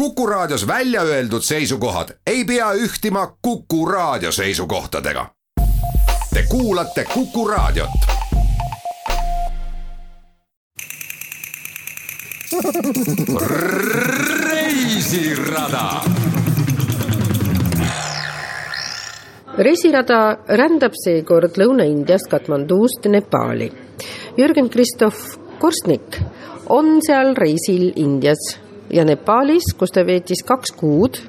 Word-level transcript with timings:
Kuku 0.00 0.26
Raadios 0.26 0.66
välja 0.66 1.02
öeldud 1.02 1.42
seisukohad 1.42 2.08
ei 2.26 2.44
pea 2.44 2.72
ühtima 2.72 3.36
Kuku 3.42 3.86
Raadio 3.86 4.32
seisukohtadega. 4.32 5.26
Te 6.34 6.44
kuulate 6.48 7.04
Kuku 7.14 7.48
Raadiot. 7.48 7.90
reisirada. 14.44 16.00
reisirada 19.58 20.36
rändab 20.48 20.96
seekord 21.04 21.60
Lõuna-Indiast 21.60 22.30
Katmandust 22.30 23.04
Nepaali. 23.04 23.72
Jürgen 24.36 24.70
Kristof 24.70 25.14
Korsnik 25.58 26.20
on 26.68 26.98
seal 27.06 27.34
reisil 27.36 27.92
Indias 27.96 28.69
ja 28.92 29.04
Nepaalis, 29.04 29.74
kus 29.78 29.92
ta 29.92 30.06
veetis 30.06 30.42
kaks 30.46 30.72
kuud. 30.72 31.20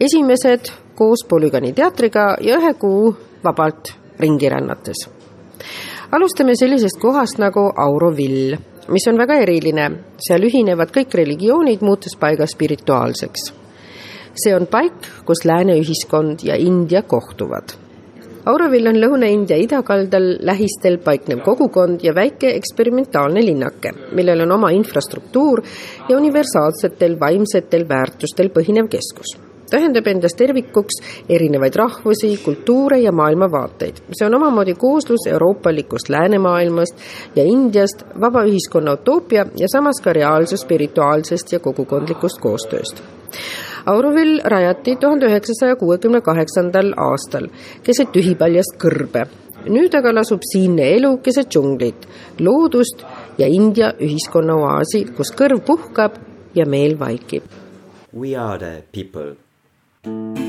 esimesed 0.00 0.72
koos 0.94 1.24
Polügooni 1.28 1.72
teatriga 1.72 2.36
ja 2.40 2.58
ühe 2.58 2.74
kuu 2.74 3.16
vabalt 3.44 3.92
ringi 4.18 4.48
rännates. 4.48 5.08
alustame 6.12 6.56
sellisest 6.56 7.00
kohast 7.00 7.38
nagu 7.38 7.72
Aurovill, 7.76 8.56
mis 8.88 9.08
on 9.08 9.18
väga 9.18 9.34
eriline, 9.34 9.90
seal 10.18 10.42
ühinevad 10.42 10.90
kõik 10.90 11.14
religioonid, 11.14 11.80
muutes 11.80 12.16
paiga 12.16 12.46
spirituaalseks. 12.46 13.52
see 14.44 14.54
on 14.54 14.66
paik, 14.66 15.24
kus 15.24 15.44
lääne 15.44 15.78
ühiskond 15.80 16.44
ja 16.44 16.56
India 16.56 17.02
kohtuvad 17.02 17.85
Aurovill 18.46 18.86
on 18.86 18.94
Lõuna-India 19.02 19.56
idakaldal 19.58 20.36
lähistel 20.46 21.00
paiknev 21.02 21.40
kogukond 21.42 22.04
ja 22.06 22.12
väike 22.14 22.52
eksperimentaalne 22.54 23.42
linnake, 23.42 23.90
millel 24.14 24.44
on 24.44 24.54
oma 24.54 24.70
infrastruktuur 24.70 25.64
ja 26.06 26.14
universaalsetel 26.14 27.18
vaimsetel 27.18 27.88
väärtustel 27.88 28.52
põhinev 28.54 28.86
keskus 28.92 29.34
ta 29.66 29.80
ühendab 29.80 30.06
endas 30.06 30.36
tervikuks 30.38 31.00
erinevaid 31.26 31.74
rahvusi, 31.74 32.36
kultuure 32.44 33.00
ja 33.02 33.10
maailmavaateid. 33.12 33.98
see 34.12 34.26
on 34.26 34.38
omamoodi 34.38 34.74
kooslus 34.78 35.26
euroopalikust 35.26 36.08
läänemaailmast 36.08 36.94
ja 37.36 37.42
Indiast, 37.42 38.04
vaba 38.20 38.44
ühiskonna 38.46 38.94
utoopia 38.94 39.46
ja 39.58 39.68
samas 39.72 39.98
ka 40.04 40.12
reaalsus 40.12 40.62
spirituaalsest 40.62 41.52
ja 41.52 41.58
kogukondlikust 41.58 42.38
koostööst. 42.40 43.02
Auroville 43.86 44.42
rajati 44.44 44.96
tuhande 44.96 45.26
üheksasaja 45.26 45.76
kuuekümne 45.76 46.20
kaheksandal 46.20 46.88
aastal 46.98 47.46
keset 47.86 48.10
tühipaljast 48.12 48.74
kõrbe. 48.82 49.26
nüüd 49.66 49.94
aga 49.98 50.12
lasub 50.14 50.42
siinne 50.46 50.84
elu 50.96 51.16
keset 51.22 51.48
džunglit, 51.50 52.06
loodust 52.38 53.02
ja 53.38 53.46
India 53.46 53.92
ühiskonna 53.98 54.54
oaasi, 54.62 55.04
kus 55.16 55.32
kõrv 55.34 55.62
puhkab 55.66 56.18
ja 56.54 56.66
meel 56.66 56.98
vaikib. 56.98 57.42
We 58.12 58.36
are 58.36 58.58
the 58.58 58.82
people 58.92 60.45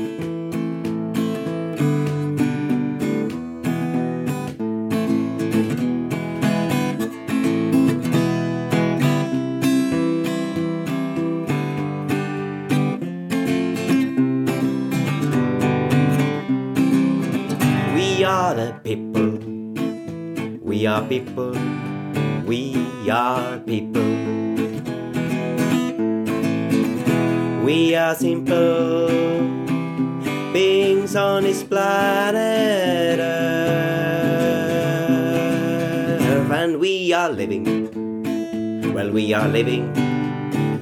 people. 21.08 21.56
We 22.44 22.76
are 23.10 23.58
people. 23.60 24.02
We 27.64 27.94
are 27.96 28.14
simple 28.14 29.08
beings 30.52 31.16
on 31.16 31.44
this 31.44 31.62
planet 31.62 33.18
Earth, 33.20 33.40
and 36.50 36.78
we 36.78 37.12
are 37.14 37.30
living. 37.30 37.64
Well, 38.92 39.10
we 39.10 39.32
are 39.32 39.48
living. 39.48 39.92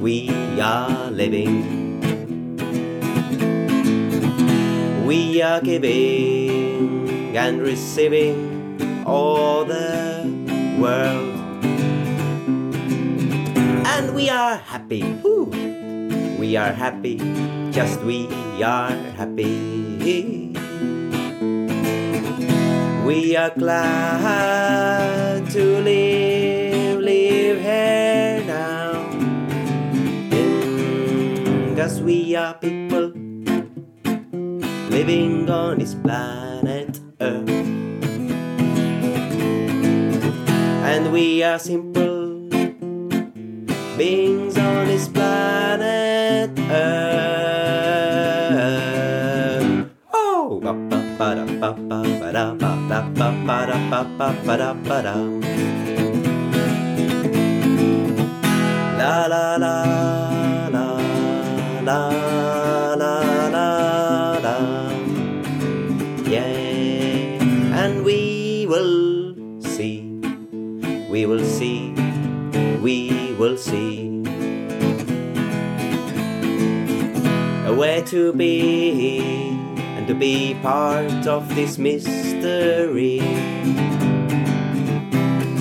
We 0.00 0.28
are 0.60 1.10
living. 1.10 1.54
We 5.06 5.40
are 5.42 5.60
giving 5.60 7.36
and 7.36 7.62
receiving 7.62 9.04
all 9.06 9.64
the 9.64 10.05
world. 10.76 11.34
And 13.86 14.14
we 14.14 14.28
are 14.28 14.56
happy. 14.56 15.02
Woo. 15.24 15.48
We 16.38 16.56
are 16.56 16.72
happy. 16.72 17.16
Just 17.72 18.00
we 18.02 18.28
are 18.62 18.92
happy. 19.16 20.52
We 23.06 23.36
are 23.36 23.50
glad 23.56 25.48
to 25.50 25.64
live, 25.80 27.00
live 27.00 27.60
here 27.60 28.44
now. 28.44 29.06
Cause 31.76 32.02
we 32.02 32.34
are 32.34 32.54
people 32.54 33.12
living 34.90 35.48
on 35.48 35.78
this 35.78 35.94
planet 35.94 36.35
And 40.96 41.12
we 41.12 41.42
are 41.42 41.58
simple 41.58 42.48
beings 43.98 44.56
on 44.56 44.86
this 44.86 45.08
planet 45.08 46.58
Earth. 46.70 46.96
Oh! 50.14 50.58
To 78.06 78.32
be 78.32 79.18
and 79.96 80.06
to 80.06 80.14
be 80.14 80.54
part 80.62 81.26
of 81.26 81.52
this 81.56 81.76
mystery 81.76 83.18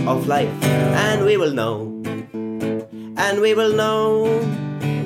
of 0.05 0.27
life, 0.27 0.63
and 0.63 1.25
we 1.25 1.37
will 1.37 1.53
know, 1.53 1.89
and 3.17 3.41
we 3.41 3.55
will 3.55 3.73
know, 3.73 4.25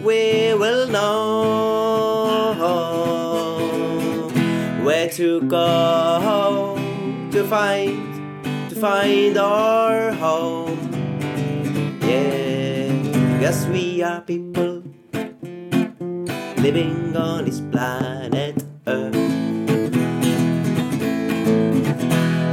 we 0.03 0.53
will 0.53 0.87
know 0.87 2.09
where 4.83 5.09
to 5.09 5.41
go 5.43 6.75
to 7.31 7.43
find 7.47 8.69
to 8.69 8.75
find 8.75 9.37
our 9.37 10.11
home. 10.11 10.77
Yeah, 12.01 12.91
yes, 13.39 13.65
we 13.67 14.01
are 14.01 14.19
people 14.21 14.48
living 16.69 17.17
on 17.17 17.45
this 17.45 17.61
planet 17.71 18.53
Earth, 18.85 19.15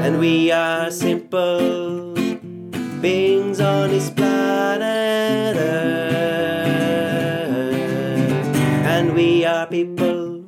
and 0.04 0.18
we 0.18 0.50
are 0.50 0.90
simple 0.90 2.14
beings 3.02 3.60
on 3.60 3.90
this 3.90 4.08
planet 4.08 5.54
Earth, 5.58 6.56
and 8.94 9.12
we 9.12 9.44
are 9.44 9.66
people 9.66 10.46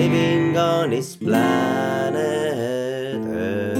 living 0.00 0.58
on 0.58 0.90
this 0.90 1.14
planet 1.14 2.18
Earth. 3.30 3.78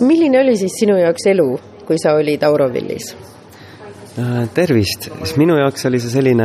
milline 0.00 0.40
oli 0.40 0.56
siis 0.56 0.72
sinu 0.80 0.96
jaoks 1.04 1.26
elu, 1.36 1.48
kui 1.84 1.98
sa 2.00 2.16
olid 2.16 2.42
Aurovillis? 2.48 3.33
Äh, 4.14 4.48
tervist, 4.54 5.08
siis 5.10 5.32
minu 5.42 5.56
jaoks 5.58 5.88
oli 5.88 5.98
see 5.98 6.12
selline 6.12 6.44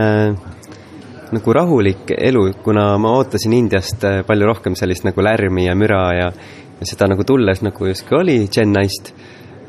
nagu 1.30 1.54
rahulik 1.54 2.16
elu, 2.16 2.48
kuna 2.66 2.95
ma 2.98 3.12
ootasin 3.19 3.54
Indiast 3.54 4.01
äh, 4.10 4.24
palju 4.25 4.48
rohkem 4.50 4.74
sellist 4.74 5.06
nagu 5.06 5.21
lärmi 5.21 5.68
ja 5.68 5.75
müra 5.77 6.00
ja, 6.18 6.31
ja 6.80 6.88
seda 6.89 7.06
nagu 7.12 7.21
tulles 7.30 7.62
nagu 7.62 7.92
justkui 7.92 8.18
oli 8.18 8.38
Chennai'st, 8.50 9.12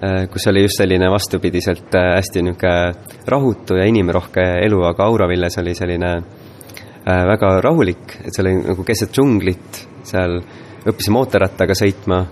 äh, 0.01 0.17
kus 0.33 0.49
oli 0.49 0.63
just 0.65 0.81
selline 0.81 1.11
vastupidiselt 1.13 1.93
hästi 1.93 2.47
niisugune 2.47 3.27
rahutu 3.29 3.77
ja 3.77 3.85
inimrohke 3.93 4.49
elu, 4.65 4.81
aga 4.95 5.05
Aurovilles 5.05 5.61
oli 5.61 5.77
selline 5.77 6.15
väga 7.05 7.53
rahulik, 7.65 8.17
et 8.25 8.33
see 8.33 8.47
oli 8.47 8.55
nagu 8.63 8.85
keset 8.89 9.13
džunglit, 9.13 9.85
seal 10.09 10.39
õppisime 10.89 11.19
mootorrattaga 11.19 11.77
sõitma 11.77 12.25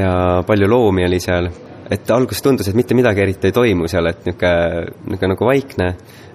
ja 0.00 0.16
palju 0.48 0.68
loomi 0.70 1.04
oli 1.04 1.20
seal 1.20 1.52
et 1.90 2.10
alguses 2.10 2.42
tundus, 2.42 2.68
et 2.68 2.76
mitte 2.78 2.96
midagi 2.96 3.24
eriti 3.24 3.50
ei 3.50 3.56
toimu 3.56 3.88
seal, 3.90 4.08
et 4.08 4.24
niisugune, 4.24 4.94
niisugune 5.08 5.32
nagu 5.34 5.48
vaikne, 5.48 5.90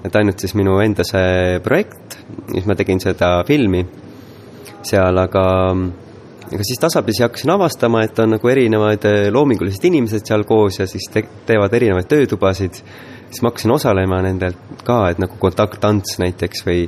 et 0.06 0.20
ainult 0.20 0.44
siis 0.44 0.54
minu 0.58 0.78
enda 0.84 1.06
see 1.08 1.58
projekt, 1.66 2.20
siis 2.52 2.68
ma 2.70 2.78
tegin 2.78 3.02
seda 3.04 3.32
filmi 3.48 3.84
seal, 4.86 5.18
aga 5.18 5.46
aga 6.50 6.66
siis 6.66 6.82
tasapisi 6.82 7.24
hakkasin 7.24 7.52
avastama, 7.54 8.04
et 8.06 8.20
on 8.20 8.34
nagu 8.36 8.50
erinevad 8.50 9.06
eh, 9.06 9.28
loomingulised 9.34 9.86
inimesed 9.86 10.26
seal 10.26 10.46
koos 10.50 10.80
ja 10.82 10.88
siis 10.90 11.06
te 11.14 11.24
teevad 11.46 11.74
erinevaid 11.78 12.10
töötubasid, 12.10 12.82
siis 13.30 13.44
ma 13.44 13.52
hakkasin 13.52 13.76
osalema 13.76 14.22
nendelt 14.26 14.84
ka, 14.86 15.04
et 15.12 15.22
nagu 15.22 15.38
kontakttants 15.42 16.18
näiteks 16.22 16.66
või 16.66 16.88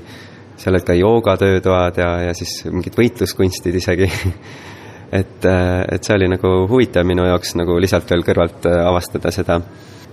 seal 0.61 0.75
olid 0.75 0.85
ka 0.85 0.97
joogatöötoad 0.97 1.97
ja, 2.01 2.09
ja 2.27 2.33
siis 2.37 2.61
mingid 2.69 2.97
võitluskunstid 2.97 3.77
isegi 3.81 4.09
et, 5.11 5.45
eh, 5.45 5.83
et 5.95 6.03
see 6.03 6.15
oli 6.15 6.29
nagu 6.31 6.53
huvitav 6.71 7.05
minu 7.05 7.25
jaoks 7.27 7.55
nagu 7.59 7.77
lihtsalt 7.79 8.09
veel 8.09 8.25
kõrvalt 8.27 8.65
eh, 8.69 8.79
avastada 8.87 9.31
seda, 9.31 9.59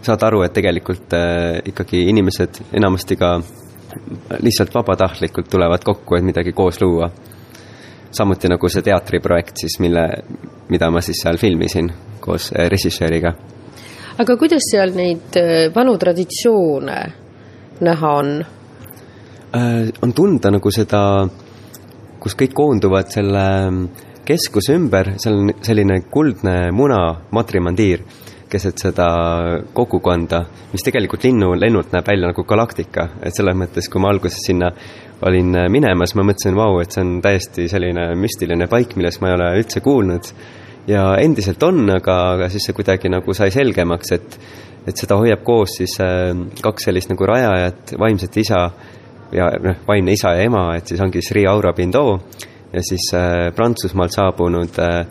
saada 0.03 0.27
aru, 0.27 0.43
et 0.47 0.53
tegelikult 0.55 1.15
äh, 1.17 1.63
ikkagi 1.73 2.05
inimesed 2.11 2.63
enamasti 2.79 3.17
ka 3.17 3.39
lihtsalt 4.45 4.75
vabatahtlikult 4.75 5.49
tulevad 5.51 5.85
kokku, 5.85 6.19
et 6.19 6.27
midagi 6.27 6.53
koos 6.53 6.81
luua 6.83 7.11
samuti 8.11 8.49
nagu 8.49 8.69
see 8.69 8.83
teatriprojekt 8.83 9.63
siis, 9.65 9.79
mille, 9.85 10.05
mida 10.73 10.91
ma 10.91 11.03
siis 11.05 11.21
seal 11.23 11.39
filmisin 11.41 11.91
koos 12.21 12.51
äh, 12.53 12.69
režissööriga. 12.71 13.33
aga 14.19 14.37
kuidas 14.37 14.65
seal 14.71 14.95
neid 14.97 15.37
äh, 15.37 15.69
vanu 15.75 15.97
traditsioone 15.99 16.99
näha 17.81 18.13
on? 18.21 18.33
Äh, 19.55 19.89
on 20.03 20.13
tunda 20.13 20.51
nagu 20.51 20.71
seda, 20.75 21.03
kus 22.21 22.37
kõik 22.37 22.55
koonduvad 22.57 23.13
selle 23.13 23.47
keskuse 24.29 24.77
ümber, 24.77 25.15
seal 25.23 25.39
on 25.41 25.53
selline 25.65 26.03
kuldne 26.13 26.57
muna, 26.77 27.01
matrimandiir 27.33 28.05
keset 28.49 28.81
seda 28.81 29.07
kogukonda, 29.77 30.43
mis 30.73 30.85
tegelikult 30.85 31.27
linnu 31.27 31.51
lennult 31.59 31.93
näeb 31.93 32.07
välja 32.09 32.31
nagu 32.31 32.45
galaktika, 32.49 33.09
et 33.21 33.37
selles 33.37 33.57
mõttes, 33.57 33.89
kui 33.93 34.01
ma 34.01 34.13
alguses 34.13 34.41
sinna 34.47 34.71
olin 35.29 35.53
minemas, 35.73 36.15
ma 36.17 36.25
mõtlesin, 36.25 36.57
vau, 36.57 36.79
et 36.81 36.95
see 36.95 37.05
on 37.05 37.19
täiesti 37.25 37.67
selline 37.69 38.11
müstiline 38.17 38.69
paik, 38.71 38.97
millest 38.97 39.21
ma 39.21 39.33
ei 39.33 39.37
ole 39.37 39.51
üldse 39.61 39.85
kuulnud. 39.85 40.33
ja 40.89 41.03
endiselt 41.21 41.63
on, 41.63 41.83
aga, 41.93 42.15
aga 42.35 42.49
siis 42.49 42.65
see 42.65 42.77
kuidagi 42.77 43.11
nagu 43.13 43.35
sai 43.37 43.51
selgemaks, 43.53 44.13
et 44.17 44.39
et 44.89 44.97
seda 44.97 45.19
hoiab 45.21 45.43
koos 45.45 45.75
siis 45.83 45.99
äh, 46.01 46.31
kaks 46.65 46.87
sellist 46.89 47.11
nagu 47.11 47.27
rajajat, 47.29 47.93
vaimset 48.01 48.37
isa 48.41 48.61
ja 49.33 49.51
noh, 49.61 49.83
vaimne 49.85 50.15
isa 50.17 50.33
ja 50.33 50.47
ema, 50.49 50.71
et 50.79 50.89
siis 50.89 51.03
ongi 51.05 51.21
Sri 51.21 51.45
Aura 51.47 51.75
Bindo 51.77 52.07
ja 52.73 52.83
siis 52.85 53.11
äh, 53.15 53.49
Prantsusmaalt 53.57 54.13
saabunud 54.13 54.79
äh, 54.79 55.07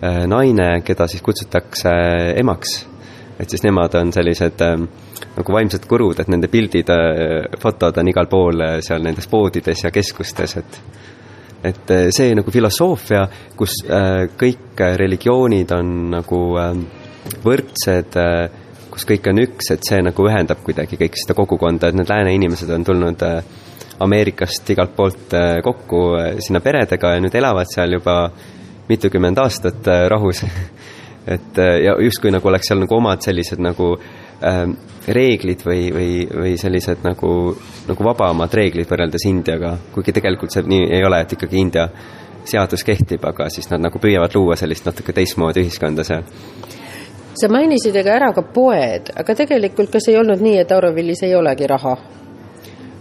Äh, 0.00 0.24
naine, 0.24 0.80
keda 0.80 1.04
siis 1.12 1.20
kutsutakse 1.20 1.90
emaks. 2.40 2.86
et 3.40 3.50
siis 3.50 3.62
nemad 3.64 3.94
on 3.96 4.12
sellised 4.12 4.60
äh, 4.64 4.80
nagu 5.36 5.52
vaimsed 5.52 5.84
gurud, 5.88 6.18
et 6.20 6.28
nende 6.28 6.48
pildid, 6.48 6.88
äh, 6.92 7.58
fotod 7.60 7.96
on 8.00 8.08
igal 8.08 8.28
pool 8.28 8.64
seal 8.84 9.04
nendes 9.04 9.28
poodides 9.28 9.84
ja 9.84 9.90
keskustes, 9.92 10.56
et 10.56 10.80
et 11.64 11.92
see 12.16 12.32
nagu 12.32 12.48
filosoofia, 12.48 13.26
kus 13.52 13.82
kõik 14.40 14.80
religioonid 14.96 15.74
on 15.76 15.90
nagu 16.14 16.38
võrdsed, 17.44 18.16
kus 18.88 19.04
kõik 19.04 19.28
on 19.28 19.42
üks, 19.42 19.68
et 19.74 19.84
see 19.84 20.00
nagu 20.00 20.24
ühendab 20.24 20.62
kuidagi 20.64 20.96
kõik 20.96 21.20
seda 21.20 21.36
kogukonda, 21.36 21.90
et 21.90 21.98
need 22.00 22.08
lääne 22.08 22.32
inimesed 22.38 22.72
on 22.72 22.86
tulnud 22.88 23.26
Ameerikast 24.00 24.70
igalt 24.72 24.94
poolt 24.96 25.34
kokku 25.64 26.00
sinna 26.40 26.60
peredega 26.64 27.14
ja 27.14 27.20
nüüd 27.20 27.34
elavad 27.36 27.68
seal 27.68 27.98
juba 27.98 28.16
mitukümmend 28.90 29.38
aastat 29.38 29.88
äh, 29.88 30.08
rahus. 30.08 30.44
Et 31.34 31.58
äh, 31.58 31.76
ja 31.84 31.94
justkui 32.02 32.32
nagu 32.32 32.48
oleks 32.48 32.70
seal 32.70 32.80
nagu 32.82 32.96
omad 32.96 33.22
sellised 33.22 33.60
nagu 33.62 33.92
äh, 33.94 34.62
reeglid 35.14 35.62
või, 35.66 35.90
või, 35.94 36.10
või 36.42 36.56
sellised 36.58 37.04
nagu, 37.06 37.34
nagu 37.88 38.06
vabamad 38.08 38.54
reeglid 38.56 38.88
võrreldes 38.90 39.26
Indiaga, 39.28 39.76
kuigi 39.94 40.14
tegelikult 40.16 40.54
see 40.54 40.66
nii 40.66 40.88
ei 40.96 41.04
ole, 41.06 41.20
et 41.22 41.36
ikkagi 41.36 41.60
India 41.60 41.86
seadus 42.50 42.82
kehtib, 42.86 43.24
aga 43.28 43.50
siis 43.52 43.68
nad 43.70 43.84
nagu 43.84 44.00
püüavad 44.00 44.34
luua 44.34 44.56
sellist 44.58 44.88
natuke 44.88 45.12
teistmoodi 45.14 45.62
ühiskonda 45.66 46.06
seal. 46.08 46.24
Sa 47.40 47.48
mainisid 47.52 47.94
aga 48.00 48.16
ära 48.16 48.32
ka 48.34 48.42
poed, 48.42 49.12
aga 49.16 49.36
tegelikult 49.36 49.92
kas 49.92 50.08
ei 50.10 50.18
olnud 50.18 50.40
nii, 50.42 50.56
et 50.64 50.72
Aurovillis 50.74 51.22
ei 51.28 51.36
olegi 51.38 51.68
raha? 51.70 51.94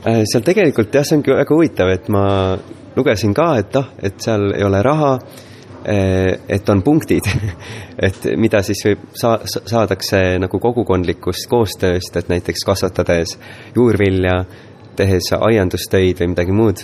Äh, 0.06 0.24
seal 0.30 0.44
tegelikult 0.46 0.94
jah, 0.96 1.04
see 1.04 1.19
ongi 1.19 1.36
väga 1.36 1.56
huvitav, 1.56 1.92
et 1.92 2.10
ma 2.10 2.24
lugesin 2.96 3.34
ka, 3.36 3.51
et 3.60 3.75
ah, 3.75 3.92
et 4.04 4.19
seal 4.24 4.51
ei 4.56 4.63
ole 4.63 4.81
raha 4.86 5.18
Eh, 5.86 6.40
et 6.50 6.69
on 6.69 6.81
punktid, 6.84 7.24
et 8.07 8.25
mida 8.36 8.60
siis 8.68 8.81
võib 8.84 9.06
saa-, 9.16 9.40
saadakse 9.48 10.19
nagu 10.44 10.60
kogukondlikust 10.60 11.48
koostööst, 11.48 12.18
et 12.19 12.28
näiteks 12.28 12.66
kasvatades 12.68 13.38
juurvilja, 13.78 14.42
tehes 15.00 15.31
aiandustöid 15.40 16.19
või 16.19 16.34
midagi 16.34 16.56
muud. 16.56 16.84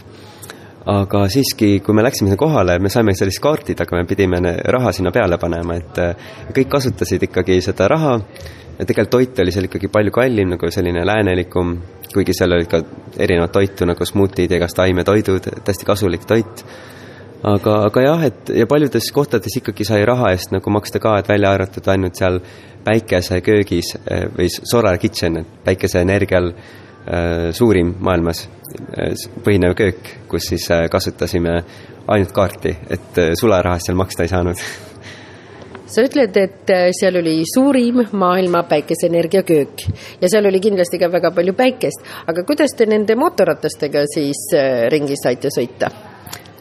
aga 0.85 1.23
siiski, 1.33 1.79
kui 1.81 1.95
me 1.97 2.03
läksime 2.05 2.29
sinna 2.29 2.37
kohale, 2.37 2.77
me 2.79 2.89
saime 2.93 3.15
sellised 3.17 3.41
kaardid, 3.41 3.79
aga 3.81 3.97
me 3.97 4.05
pidime 4.05 4.39
raha 4.63 4.91
sinna 4.93 5.11
peale 5.11 5.37
panema, 5.41 5.75
et 5.75 5.97
eh, 5.99 6.27
kõik 6.55 6.69
kasutasid 6.77 7.27
ikkagi 7.27 7.59
seda 7.61 7.89
raha 7.91 8.19
ja 8.79 8.85
tegelikult 8.85 9.11
toit 9.11 9.39
oli 9.39 9.53
seal 9.53 9.69
ikkagi 9.69 9.89
palju 9.91 10.11
kallim, 10.15 10.51
nagu 10.55 10.69
selline 10.71 11.05
läänelikum, 11.07 11.75
kuigi 12.13 12.35
seal 12.35 12.55
olid 12.55 12.69
ka 12.71 12.81
erinevat 13.21 13.53
toitu 13.55 13.87
nagu 13.87 14.05
smuutid 14.05 14.51
ja 14.51 14.59
igast 14.59 14.77
taimetoidud, 14.79 15.49
hästi 15.67 15.87
kasulik 15.87 16.27
toit. 16.27 16.65
Aga, 17.45 17.75
aga 17.89 18.01
jah, 18.01 18.23
et 18.25 18.49
ja 18.57 18.65
paljudes 18.65 19.11
kohtades 19.13 19.59
ikkagi 19.59 19.85
sai 19.85 20.05
raha 20.07 20.31
eest 20.33 20.53
nagu 20.55 20.71
maksta 20.73 20.99
ka, 21.03 21.17
et 21.19 21.29
välja 21.29 21.51
arvatud 21.53 21.87
ainult 21.93 22.17
seal 22.17 22.39
päikeseköögis 22.85 23.91
eh, 23.99 24.25
või 24.33 24.49
solar 24.55 24.97
kitchen, 25.01 25.41
et 25.41 25.51
päikeseenergial 25.65 26.49
äh, 26.51 27.51
suurim 27.53 27.93
maailmas 27.99 28.45
äh, 28.47 29.13
põhinev 29.45 29.75
köök, 29.77 30.09
kus 30.31 30.49
siis 30.53 30.65
kasutasime 30.91 31.59
ainult 32.07 32.33
kaarti, 32.33 32.73
et 32.89 33.21
sularahast 33.37 33.91
seal 33.91 33.97
maksta 33.99 34.25
ei 34.25 34.33
saanud 34.33 34.61
sa 35.85 36.03
ütled, 36.05 36.37
et 36.39 36.73
seal 36.97 37.19
oli 37.21 37.37
suurim 37.49 38.01
maailma 38.17 38.63
päikeseenergia 38.69 39.43
köök 39.45 39.85
ja 40.21 40.29
seal 40.31 40.49
oli 40.49 40.61
kindlasti 40.63 40.99
ka 41.01 41.11
väga 41.13 41.31
palju 41.35 41.53
päikest, 41.57 42.05
aga 42.27 42.43
kuidas 42.47 42.73
te 42.77 42.87
nende 42.89 43.17
mootorratastega 43.19 44.05
siis 44.11 44.47
ringi 44.93 45.17
saite 45.21 45.53
sõita? 45.53 45.91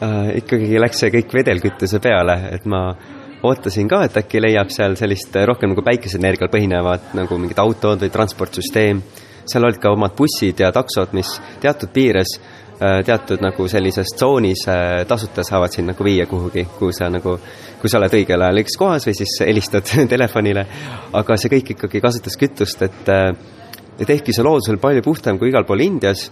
äh, 0.04 0.30
ikkagi 0.42 0.80
läks 0.80 1.04
see 1.04 1.12
kõik 1.14 1.36
vedelkütuse 1.40 2.00
peale, 2.04 2.38
et 2.54 2.66
ma 2.68 2.86
ootasin 3.44 3.88
ka, 3.88 4.04
et 4.06 4.16
äkki 4.22 4.40
leiab 4.42 4.72
seal 4.72 4.96
sellist 4.96 5.36
rohkem 5.48 5.74
nagu 5.74 5.84
päikeseenergial 5.84 6.50
põhinevat 6.52 7.14
nagu 7.18 7.38
mingid 7.38 7.60
autod 7.60 8.04
või 8.04 8.12
transportsüsteem. 8.12 9.02
seal 9.44 9.64
olid 9.64 9.80
ka 9.80 9.92
omad 9.92 10.14
bussid 10.16 10.60
ja 10.60 10.72
taksod, 10.72 11.12
mis 11.12 11.28
teatud 11.60 11.93
piires, 11.93 12.38
äh, 12.38 12.54
teatud 12.78 13.43
nagu 13.43 13.69
sellises 13.70 14.14
tsoonis 14.16 14.64
äh, 14.69 15.04
tasuta 15.06 15.44
saavad 15.46 15.72
sind 15.72 15.93
nagu 15.93 16.04
viia 16.04 16.26
kuhugi, 16.26 16.66
kuhu 16.78 16.93
sa 16.93 17.06
nagu, 17.12 17.36
kui 17.81 17.90
sa 17.90 18.00
oled 18.00 18.16
õigel 18.19 18.43
ajal 18.43 18.58
õiges 18.62 18.78
kohas 18.78 19.06
või 19.06 19.14
siis 19.14 19.34
helistad 19.46 19.86
telefonile. 20.14 20.66
aga 21.12 21.36
see 21.38 21.52
kõik 21.52 21.74
ikkagi 21.76 22.02
kasutas 22.02 22.38
kütust, 22.40 22.82
et 22.82 23.12
äh, 23.12 23.28
et 23.94 24.10
ehkki 24.10 24.34
see 24.34 24.43
loodus 24.43 24.72
oli 24.72 24.82
palju 24.82 25.04
puhtam 25.06 25.38
kui 25.38 25.52
igal 25.52 25.66
pool 25.69 25.84
Indias 25.84 26.26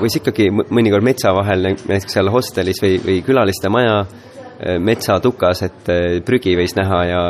võis 0.00 0.16
ikkagi 0.16 0.48
mõnikord 0.48 1.04
metsa 1.04 1.34
vahel, 1.36 1.74
näiteks 1.76 2.16
seal 2.16 2.32
hostelis 2.32 2.80
või, 2.82 2.96
või 3.04 3.20
külaliste 3.24 3.68
maja 3.72 4.00
metsatukas, 4.80 5.60
et 5.66 5.88
prügi 6.24 6.54
võis 6.56 6.72
näha 6.76 7.00
ja 7.04 7.20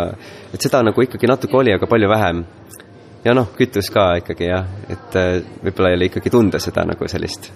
et 0.54 0.62
seda 0.62 0.78
nagu 0.86 1.02
ikkagi 1.02 1.26
natuke 1.26 1.58
oli, 1.58 1.72
aga 1.74 1.86
palju 1.90 2.10
vähem. 2.10 2.44
ja 3.24 3.34
noh, 3.34 3.50
kütus 3.58 3.90
ka 3.90 4.16
ikkagi 4.22 4.50
jah, 4.50 4.66
et 4.90 5.18
võib-olla 5.62 5.90
ei 5.90 5.98
ole 5.98 6.10
ikkagi 6.10 6.30
tunda 6.30 6.62
seda 6.62 6.86
nagu 6.86 7.10
sellist 7.10 7.50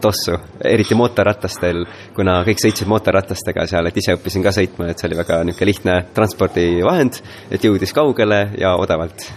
tossu, 0.00 0.36
eriti 0.64 0.96
mootorratastel, 0.98 1.84
kuna 2.16 2.40
kõik 2.46 2.60
sõitsid 2.62 2.88
mootorratastega 2.90 3.66
seal, 3.70 3.88
et 3.88 4.00
ise 4.00 4.16
õppisin 4.18 4.44
ka 4.44 4.52
sõitma, 4.54 4.90
et 4.90 5.00
see 5.00 5.08
oli 5.08 5.18
väga 5.18 5.40
niisugune 5.46 5.70
lihtne 5.70 5.96
transpordivahend, 6.16 7.20
et 7.54 7.64
jõudis 7.64 7.94
kaugele 7.96 8.40
ja 8.60 8.74
odavalt. 8.80 9.28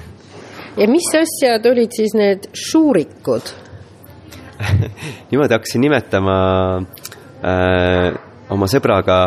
ja 0.78 0.88
mis 0.92 1.10
asjad 1.16 1.66
olid 1.72 1.96
siis 1.96 2.16
need 2.18 2.50
šuurikud? 2.54 3.54
niimoodi 5.30 5.54
hakkasin 5.54 5.84
nimetama 5.86 6.38
äh, 7.46 8.18
oma 8.50 8.68
sõbraga 8.72 9.20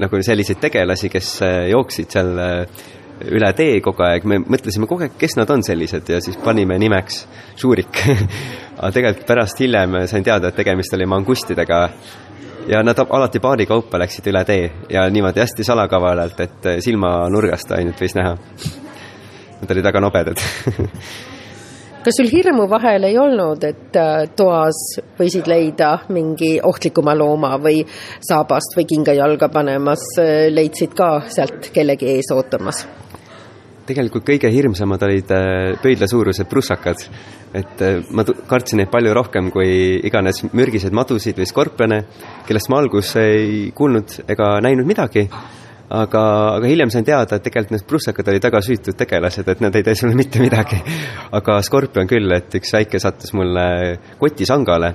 nagu 0.00 0.22
selliseid 0.22 0.60
tegelasi, 0.62 1.10
kes 1.12 1.34
äh, 1.44 1.58
jooksid 1.72 2.14
seal 2.14 2.32
äh, 2.40 2.82
üle 3.30 3.52
tee 3.56 3.80
kogu 3.84 4.04
aeg, 4.06 4.26
me 4.28 4.40
mõtlesime 4.42 4.88
kogu 4.90 5.06
aeg, 5.06 5.16
kes 5.18 5.36
nad 5.38 5.50
on 5.50 5.62
sellised 5.66 6.08
ja 6.08 6.20
siis 6.24 6.38
panime 6.42 6.78
nimeks 6.80 7.22
Šuurik 7.60 8.02
aga 8.78 8.90
tegelikult 8.94 9.26
pärast 9.28 9.60
hiljem 9.62 10.02
sain 10.10 10.24
teada, 10.26 10.50
et 10.50 10.58
tegemist 10.58 10.94
oli 10.96 11.06
mangustidega 11.06 11.80
ja 12.68 12.82
nad 12.82 12.98
alati 13.08 13.42
paari 13.42 13.66
kaupa 13.66 14.00
läksid 14.02 14.30
üle 14.32 14.44
tee 14.48 14.70
ja 14.90 15.08
niimoodi 15.10 15.42
hästi 15.42 15.66
salakavalalt, 15.66 16.40
et 16.40 16.70
silmanurgast 16.84 17.74
ainult 17.78 18.00
võis 18.00 18.14
näha. 18.18 18.36
Nad 19.62 19.70
olid 19.70 19.86
väga 19.86 20.00
nobedad 20.02 20.42
kas 22.02 22.16
sul 22.18 22.30
hirmu 22.30 22.66
vahel 22.70 23.06
ei 23.06 23.18
olnud, 23.18 23.62
et 23.62 23.98
äh, 23.98 24.24
toas 24.36 24.78
võisid 25.18 25.46
leida 25.50 25.92
mingi 26.10 26.56
ohtlikuma 26.58 27.14
looma 27.14 27.54
või 27.62 27.84
saabast 28.26 28.74
või 28.78 28.88
kinga 28.90 29.14
jalga 29.14 29.48
panemas, 29.52 30.02
äh, 30.18 30.48
leidsid 30.50 30.96
ka 30.98 31.12
sealt 31.30 31.70
kellegi 31.74 32.10
ees 32.16 32.32
ootamas? 32.34 32.82
Tegelikult 33.86 34.26
kõige 34.26 34.50
hirmsamad 34.52 35.02
olid 35.06 35.32
äh, 35.34 35.72
pöidlasuurused 35.82 36.50
prussakad. 36.50 37.06
et 37.54 37.82
äh, 37.82 38.02
ma 38.10 38.24
kartsin 38.24 38.80
neid 38.80 38.90
palju 38.90 39.14
rohkem 39.14 39.50
kui 39.52 39.98
iganes 40.04 40.44
mürgiseid 40.52 40.92
madusid 40.92 41.36
või 41.38 41.48
skorpione, 41.48 42.04
kellest 42.46 42.70
ma 42.72 42.78
alguses 42.80 43.16
ei 43.20 43.72
kuulnud 43.74 44.22
ega 44.28 44.54
näinud 44.64 44.86
midagi 44.86 45.28
aga, 45.92 46.22
aga 46.56 46.68
hiljem 46.68 46.90
sain 46.92 47.06
teada, 47.06 47.36
et 47.36 47.44
tegelikult 47.44 47.76
need 47.76 47.86
prussakad 47.88 48.28
olid 48.32 48.48
väga 48.48 48.60
süütud 48.64 48.98
tegelased, 48.98 49.48
et 49.48 49.62
nad 49.64 49.76
ei 49.76 49.86
tee 49.86 49.96
sulle 49.98 50.16
mitte 50.18 50.42
midagi. 50.42 50.80
aga 51.38 51.58
skorpion 51.64 52.08
küll, 52.10 52.32
et 52.36 52.54
üks 52.58 52.72
väike 52.76 53.00
sattus 53.02 53.34
mulle 53.36 53.98
kotisangale. 54.20 54.94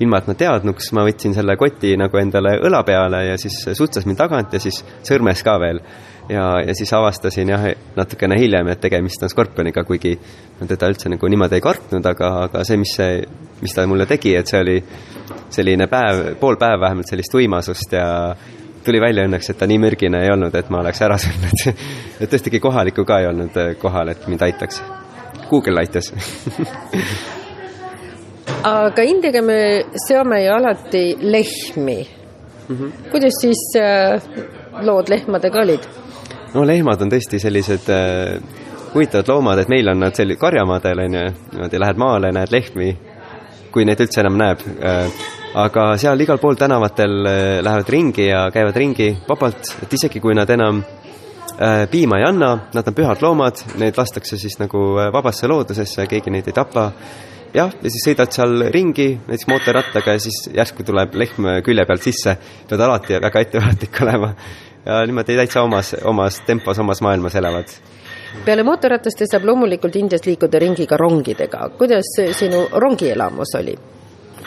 ilma, 0.00 0.18
et 0.20 0.26
ma 0.28 0.34
teadnuks, 0.36 0.90
ma 0.92 1.06
võtsin 1.06 1.32
selle 1.32 1.56
koti 1.56 1.94
nagu 1.96 2.18
endale 2.20 2.58
õla 2.68 2.82
peale 2.84 3.22
ja 3.30 3.38
siis 3.40 3.62
sutses 3.78 4.04
mind 4.04 4.18
tagant 4.20 4.52
ja 4.52 4.60
siis 4.60 4.82
sõrmes 5.02 5.42
ka 5.42 5.56
veel. 5.58 5.80
Ja, 6.28 6.60
ja 6.66 6.74
siis 6.74 6.92
avastasin 6.92 7.48
jah, 7.48 7.64
natukene 7.96 8.38
hiljem, 8.40 8.68
et 8.72 8.80
tegemist 8.80 9.22
on 9.22 9.32
skorpioniga, 9.32 9.84
kuigi 9.84 10.16
ma 10.60 10.66
teda 10.66 10.90
üldse 10.90 11.10
nagu 11.12 11.28
niimoodi 11.28 11.58
ei 11.58 11.64
kartnud, 11.64 12.06
aga, 12.12 12.32
aga 12.48 12.64
see, 12.66 12.78
mis 12.80 12.94
see, 12.98 13.22
mis 13.62 13.74
ta 13.74 13.86
mulle 13.86 14.06
tegi, 14.10 14.34
et 14.36 14.50
see 14.50 14.60
oli 14.64 14.76
selline 15.50 15.88
päev, 15.90 16.36
pool 16.40 16.58
päeva 16.60 16.86
vähemalt 16.88 17.10
sellist 17.10 17.34
uimasust 17.34 17.96
ja 17.96 18.06
tuli 18.86 19.00
välja 19.02 19.26
õnneks, 19.26 19.50
et 19.50 19.58
ta 19.58 19.66
nii 19.66 19.80
mürgine 19.82 20.22
ei 20.22 20.30
olnud, 20.34 20.54
et 20.54 20.70
ma 20.70 20.82
oleks 20.82 21.02
ära 21.02 21.18
surnud 21.18 21.66
et 22.22 22.38
ühtegi 22.38 22.60
kohalikku 22.62 23.06
ka 23.06 23.20
ei 23.22 23.30
olnud 23.30 23.58
äh, 23.62 23.74
kohal, 23.80 24.14
et 24.14 24.28
mind 24.30 24.46
aitaks. 24.46 24.82
Google 25.50 25.78
aitas 25.78 26.10
aga 28.66 29.02
Indiaga 29.06 29.42
me 29.42 29.58
seome 30.06 30.40
ju 30.42 30.52
alati 30.54 31.04
lehmi 31.20 32.08
mm. 32.68 32.76
-hmm. 32.76 33.10
kuidas 33.10 33.34
siis 33.40 33.62
äh, 33.76 34.22
lood 34.82 35.08
lehmadega 35.08 35.60
olid? 35.60 35.86
No 36.56 36.64
lehmad 36.66 37.02
on 37.04 37.12
tõesti 37.12 37.40
sellised 37.42 37.90
äh, 37.92 38.36
huvitavad 38.94 39.28
loomad, 39.28 39.60
et 39.60 39.72
meil 39.72 39.92
on 39.92 40.00
nad 40.06 40.16
selli-, 40.16 40.38
karjamaadel 40.40 41.04
on 41.04 41.18
ju, 41.20 41.24
niimoodi 41.52 41.80
lähed 41.82 42.00
maale, 42.00 42.32
näed 42.32 42.52
lehmi, 42.54 42.92
kui 43.74 43.84
neid 43.84 44.00
üldse 44.00 44.22
enam 44.24 44.38
näeb 44.40 44.62
äh, 44.80 45.24
aga 45.56 45.94
seal 46.00 46.20
igal 46.20 46.40
pool 46.40 46.58
tänavatel 46.58 47.14
äh, 47.26 47.62
lähevad 47.64 47.88
ringi 47.88 48.28
ja 48.28 48.46
käivad 48.52 48.76
ringi 48.76 49.10
vabalt, 49.28 49.72
et 49.82 49.94
isegi 49.96 50.20
kui 50.20 50.36
nad 50.36 50.50
enam 50.52 50.82
äh, 50.82 51.86
piima 51.90 52.20
ei 52.20 52.26
anna, 52.28 52.50
nad 52.74 52.90
on 52.90 52.96
pühad 52.96 53.24
loomad, 53.24 53.62
need 53.80 53.96
lastakse 53.96 54.38
siis 54.40 54.58
nagu 54.60 54.82
äh, 55.00 55.08
vabasse 55.14 55.48
loodusesse, 55.48 56.06
keegi 56.10 56.32
neid 56.34 56.50
ei 56.50 56.56
tapa. 56.56 56.90
jah, 57.56 57.72
ja 57.72 57.90
siis 57.90 58.04
sõidad 58.04 58.32
seal 58.36 58.66
ringi 58.74 59.14
näiteks 59.16 59.48
mootorrattaga 59.48 60.16
ja 60.16 60.20
siis 60.20 60.42
järsku 60.52 60.84
tuleb 60.84 61.14
lehm 61.16 61.48
külje 61.64 61.86
pealt 61.88 62.04
sisse, 62.04 62.36
pead 62.68 62.80
alati 62.84 63.20
väga 63.22 63.44
ettevaatlik 63.46 64.02
olema 64.04 64.34
ja 64.86 65.02
niimoodi 65.06 65.36
täitsa 65.36 65.62
omas, 65.62 65.94
omas 66.04 66.40
tempos, 66.46 66.78
omas 66.78 67.02
maailmas 67.02 67.34
elavad 67.34 67.76
peale 68.44 68.64
mootorratast 68.66 69.22
saab 69.30 69.46
loomulikult 69.48 69.96
Indias 69.96 70.26
liikuda 70.26 70.58
ringi 70.60 70.86
ka 70.86 70.96
rongidega. 71.00 71.70
kuidas 71.78 72.16
sinu 72.38 72.66
rongielamus 72.72 73.54
oli? 73.58 73.76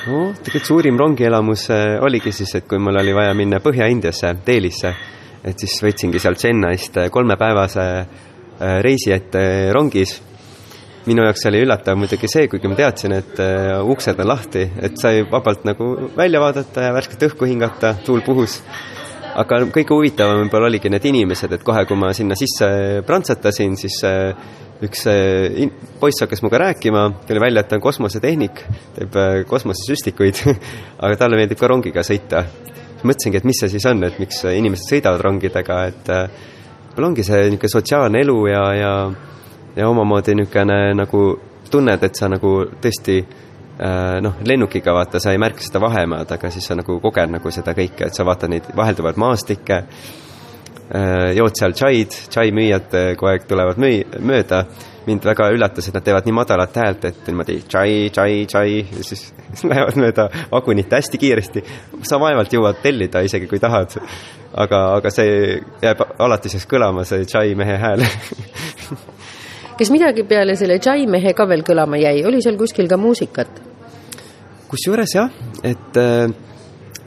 no 0.06 0.20
tegelikult 0.44 0.68
suurim 0.68 0.98
rongielamus 1.00 1.70
äh, 1.74 1.98
oligi 2.04 2.32
siis, 2.32 2.56
et 2.56 2.68
kui 2.68 2.80
mul 2.80 3.00
oli 3.02 3.14
vaja 3.16 3.34
minna 3.34 3.60
Põhja-Indiasse, 3.64 4.34
Delhisse, 4.46 4.94
et 5.44 5.60
siis 5.60 5.80
võtsingi 5.84 6.22
sealt 6.22 6.42
Chennai'st 6.42 6.98
äh, 7.04 7.12
kolmepäevase 7.12 7.86
äh, 8.00 8.80
reisi 8.86 9.14
ette 9.16 9.42
rongis. 9.76 10.20
minu 11.10 11.24
jaoks 11.24 11.46
oli 11.50 11.62
üllatav 11.64 11.98
muidugi 11.98 12.28
see, 12.30 12.48
kuigi 12.52 12.70
ma 12.70 12.76
teadsin, 12.78 13.14
et 13.16 13.40
uksed 13.82 14.20
on 14.20 14.28
lahti, 14.28 14.66
et 14.84 14.98
sai 15.00 15.24
vabalt 15.32 15.64
nagu 15.66 16.12
välja 16.18 16.42
vaadata 16.44 16.84
ja 16.86 16.94
värsket 16.94 17.24
õhku 17.32 17.48
hingata, 17.50 17.96
tuul 18.06 18.22
puhus 18.22 18.60
aga 19.36 19.60
kõige 19.74 19.94
huvitavam 19.94 20.44
võib-olla 20.44 20.70
oligi 20.70 20.90
need 20.92 21.06
inimesed, 21.12 21.54
et 21.54 21.64
kohe, 21.66 21.84
kui 21.90 22.00
ma 22.00 22.12
sinna 22.16 22.38
sisse 22.40 22.70
prantsatasin, 23.08 23.78
siis 23.80 24.00
üks 24.86 25.06
äh, 25.12 25.70
poiss 26.00 26.24
hakkas 26.24 26.42
minuga 26.44 26.64
rääkima, 26.64 27.06
tuli 27.28 27.42
välja, 27.44 27.64
et 27.64 27.70
ta 27.72 27.78
on 27.78 27.84
kosmosetehnik, 27.84 28.64
teeb 28.96 29.18
äh, 29.20 29.42
kosmosesüstikuid 29.50 30.44
aga 31.04 31.16
talle 31.20 31.40
meeldib 31.40 31.60
ka 31.60 31.72
rongiga 31.72 32.06
sõita. 32.06 32.46
mõtlesingi, 33.00 33.40
et 33.40 33.46
mis 33.48 33.60
see 33.62 33.70
siis 33.72 33.86
on, 33.88 34.04
et 34.04 34.18
miks 34.20 34.42
inimesed 34.44 34.90
sõidavad 34.92 35.22
rongidega, 35.24 35.84
et 35.88 36.10
võib-olla 36.10 37.12
ongi 37.14 37.24
see 37.24 37.46
niisugune 37.46 37.72
sotsiaalne 37.72 38.24
elu 38.26 38.40
ja, 38.50 38.64
ja 38.76 38.94
ja 39.76 39.90
omamoodi 39.90 40.36
niisugune 40.36 40.94
nagu 40.98 41.22
tunned, 41.72 42.04
et 42.04 42.16
sa 42.16 42.28
nagu 42.32 42.52
tõesti 42.82 43.22
noh, 43.80 44.34
lennukiga 44.44 44.92
vaata, 44.92 45.22
sa 45.24 45.32
ei 45.32 45.40
märka 45.40 45.64
seda 45.64 45.80
vahemaad, 45.80 46.32
aga 46.36 46.50
siis 46.52 46.66
sa 46.68 46.76
nagu 46.76 46.98
koged 47.00 47.32
nagu 47.32 47.52
seda 47.56 47.72
kõike, 47.78 48.10
et 48.10 48.18
sa 48.18 48.26
vaatad 48.28 48.52
neid 48.52 48.66
vahelduvaid 48.76 49.20
maastikke 49.22 49.84
Äh, 50.90 51.36
jood 51.38 51.54
seal 51.54 51.76
tšaid, 51.78 52.16
tšaimüüjad 52.34 52.96
kogu 53.20 53.28
aeg 53.30 53.44
tulevad 53.46 53.78
müü-, 53.78 54.08
mööda. 54.26 54.64
mind 55.06 55.24
väga 55.26 55.48
üllatas, 55.54 55.88
et 55.88 55.94
nad 55.96 56.04
teevad 56.06 56.26
nii 56.26 56.34
madalat 56.38 56.76
häält, 56.78 57.06
et 57.06 57.30
niimoodi 57.30 57.56
tšai, 57.66 58.10
tšai, 58.14 58.34
tšai 58.50 58.74
ja 58.98 59.06
siis 59.06 59.22
lähevad 59.70 59.98
mööda 60.02 60.28
vagunit 60.52 60.90
hästi 60.92 61.22
kiiresti. 61.22 61.64
sa 62.02 62.18
vaevalt 62.20 62.54
jõuad 62.54 62.82
tellida, 62.82 63.22
isegi 63.22 63.48
kui 63.48 63.62
tahad. 63.62 64.00
aga, 64.54 64.82
aga 64.98 65.14
see 65.14 65.62
jääb 65.82 66.02
alatiseks 66.18 66.66
kõlama, 66.66 67.06
see 67.06 67.26
tšai 67.26 67.54
mehe 67.56 67.78
hääl 67.78 68.06
kas 69.80 69.94
midagi 69.94 70.26
peale 70.26 70.58
selle 70.58 70.80
tšai 70.82 71.06
mehe 71.06 71.38
ka 71.38 71.46
veel 71.48 71.62
kõlama 71.62 72.02
jäi, 72.02 72.26
oli 72.26 72.42
seal 72.42 72.58
kuskil 72.58 72.90
ka 72.90 72.98
muusikat? 72.98 73.69
Kusjuures 74.70 75.16
jah, 75.16 75.34
et 75.66 75.98
äh, 75.98 76.30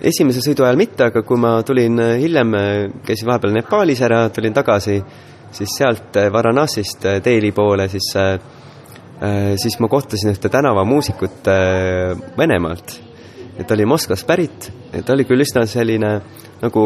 esimese 0.03 0.43
sõidu 0.43 0.67
ajal 0.67 0.79
mitte, 0.81 1.07
aga 1.09 1.23
kui 1.27 1.39
ma 1.41 1.55
tulin 1.67 2.01
äh, 2.03 2.17
hiljem, 2.23 2.57
äh, 2.59 2.73
käisin 3.07 3.29
vahepeal 3.31 3.55
Nepaalis 3.55 4.03
ära, 4.03 4.25
tulin 4.35 4.55
tagasi, 4.57 4.99
siis 5.55 5.77
sealt 5.79 6.19
äh, 6.19 6.29
Varanasist 6.33 7.07
Delhi 7.25 7.53
poole, 7.55 7.89
siis, 7.93 8.13
siis 9.63 9.77
ma 9.79 9.87
kohtasin 9.89 10.33
ühte 10.33 10.51
tänavamuusikut 10.51 11.47
Venemaalt. 12.39 12.95
et 13.59 13.67
ta 13.69 13.75
oli 13.75 13.85
Moskvast 13.87 14.27
pärit, 14.27 14.71
ta 15.05 15.13
oli 15.13 15.27
küll 15.29 15.45
üsna 15.45 15.67
selline 15.69 16.11
nagu 16.63 16.83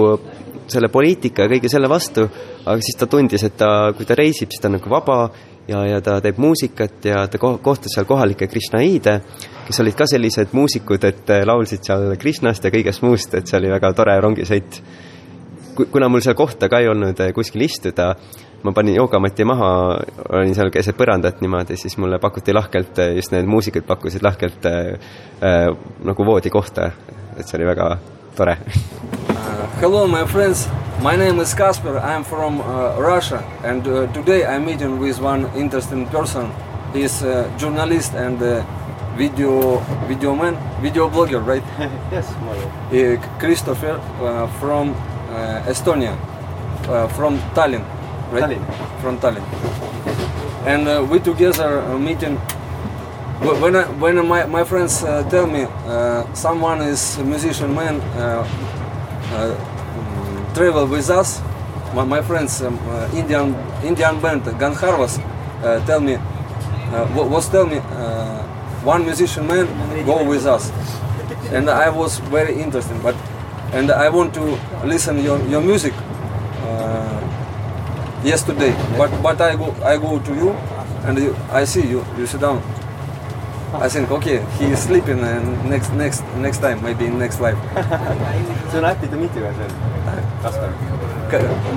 selle 0.69 0.91
poliitika 0.93 1.47
ja 1.47 1.53
kõige 1.53 1.71
selle 1.71 1.89
vastu, 1.89 2.27
aga 2.67 2.77
siis 2.83 2.99
ta 2.99 3.07
tundis, 3.07 3.45
et 3.47 3.57
ta, 3.57 3.93
kui 3.97 4.05
ta 4.05 4.17
reisib, 4.19 4.51
siis 4.51 4.61
ta 4.61 4.69
on 4.69 4.77
nagu 4.77 4.91
vaba 4.91 5.31
ja, 5.69 5.83
ja 5.87 6.01
ta 6.01 6.21
teeb 6.23 6.39
muusikat 6.39 7.05
ja 7.05 7.27
ta 7.29 7.39
kohtas 7.39 7.95
seal 7.95 8.07
kohalikke 8.09 8.49
Krishnaiide, 8.51 9.21
kes 9.67 9.81
olid 9.83 9.99
ka 9.99 10.07
sellised 10.11 10.55
muusikud, 10.57 11.05
et 11.05 11.31
äh, 11.35 11.45
laulsid 11.47 11.85
seal 11.87 12.15
Krishnast 12.21 12.65
ja 12.65 12.73
kõigest 12.75 13.05
muust, 13.07 13.35
et 13.35 13.47
see 13.47 13.59
oli 13.61 13.73
väga 13.73 13.93
tore 13.97 14.17
rongisõit. 14.21 14.81
kuna 15.91 16.09
mul 16.09 16.21
seal 16.25 16.35
kohta 16.35 16.69
ka 16.69 16.81
ei 16.81 16.89
olnud 16.89 17.21
äh, 17.21 17.33
kuskil 17.35 17.67
istuda, 17.67 18.15
ma 18.63 18.73
panin 18.73 18.97
joogamati 18.97 19.45
maha, 19.45 19.71
olin 20.33 20.55
seal 20.55 20.71
keset 20.71 20.97
põrandat 20.97 21.41
niimoodi, 21.41 21.77
siis 21.77 21.99
mulle 21.99 22.19
pakuti 22.19 22.55
lahkelt, 22.55 22.99
äh, 22.99 23.15
just 23.17 23.33
need 23.33 23.47
muusikud 23.47 23.87
pakkusid 23.87 24.23
lahkelt 24.23 24.67
äh, 24.67 25.73
nagu 26.05 26.27
voodikohta, 26.27 26.91
et 27.37 27.47
see 27.47 27.59
oli 27.61 27.75
väga 27.75 27.97
tore 28.37 28.51
uh,. 28.51 29.67
Hello 29.81 30.07
my 30.07 30.27
friends 30.27 30.69
My 31.03 31.15
name 31.15 31.41
is 31.41 31.53
Kasper. 31.53 31.99
I'm 31.99 32.25
from 32.25 32.61
uh, 32.61 32.97
Russia, 32.99 33.45
and 33.63 33.87
uh, 33.87 34.11
today 34.13 34.47
I'm 34.47 34.65
meeting 34.65 34.99
with 34.99 35.21
one 35.21 35.45
interesting 35.55 36.07
person. 36.07 36.51
He's 36.95 37.23
a 37.23 37.53
journalist 37.59 38.15
and 38.15 38.41
a 38.41 38.65
video 39.17 39.79
video 40.09 40.35
man, 40.35 40.57
video 40.81 41.09
blogger, 41.11 41.45
right? 41.45 41.63
yes, 42.11 42.27
uh, 42.33 43.39
Christopher 43.39 44.01
uh, 44.25 44.49
from 44.59 44.95
uh, 45.31 45.69
Estonia, 45.69 46.17
uh, 46.89 47.09
from 47.09 47.39
Tallinn, 47.55 47.85
right? 48.33 48.45
Tallinn. 48.45 48.65
From 49.03 49.19
Tallinn. 49.21 49.45
And 50.67 51.11
we 51.11 51.21
together 51.21 51.83
meeting. 51.99 52.41
When 53.41 53.77
I, 53.77 53.85
when 54.01 54.27
my, 54.27 54.47
my 54.47 54.65
friends 54.65 55.01
tell 55.01 55.47
me 55.47 55.67
someone 56.35 56.81
is 56.83 57.19
musician 57.19 57.75
man 57.75 58.01
travel 60.57 60.87
with 60.87 61.11
us. 61.11 61.43
My, 61.95 62.05
my 62.05 62.23
friends, 62.23 62.63
um, 62.63 62.79
uh, 62.89 63.09
Indian 63.15 63.55
Indian 63.85 64.19
band 64.21 64.43
Ganharvas, 64.59 65.21
uh, 65.63 65.85
tell 65.87 66.01
me, 66.01 66.15
uh, 66.15 67.07
was 67.15 67.49
tell 67.51 67.67
me, 67.67 67.77
uh, 67.77 68.43
one 68.83 69.05
musician 69.05 69.47
man 69.47 69.67
go 70.07 70.25
with 70.25 70.47
us, 70.47 70.73
and 71.53 71.69
I 71.69 71.91
was 71.91 72.19
very 72.33 72.55
interested. 72.59 73.03
But 73.03 73.15
and 73.73 73.91
I 73.91 74.09
want 74.09 74.33
to 74.35 74.59
listen 74.85 75.23
your 75.23 75.39
your 75.47 75.61
music 75.61 75.93
uh, 76.65 77.21
yesterday. 78.25 78.73
But 78.97 79.11
but 79.23 79.41
I 79.41 79.57
go 79.57 79.77
I 79.85 79.97
go 79.99 80.19
to 80.19 80.35
you, 80.35 80.51
and 81.05 81.19
you, 81.19 81.37
I 81.53 81.65
see 81.65 81.87
you 81.87 82.05
you 82.19 82.27
sit 82.27 82.41
down. 82.41 82.63
I 83.75 83.89
think 83.89 84.11
okay, 84.11 84.45
he 84.59 84.67
is 84.67 84.79
sleeping, 84.83 85.21
and 85.21 85.69
next 85.69 85.93
next 85.93 86.23
next 86.37 86.59
time, 86.59 86.83
maybe 86.83 87.07
in 87.07 87.19
next 87.19 87.41
life. 87.41 87.59
so 88.71 88.81
happy 88.83 89.09
to 89.09 89.17
meet 89.17 89.35
you 89.35 89.45
as 89.45 89.57
well, 89.57 89.71
Kasper. 90.43 90.71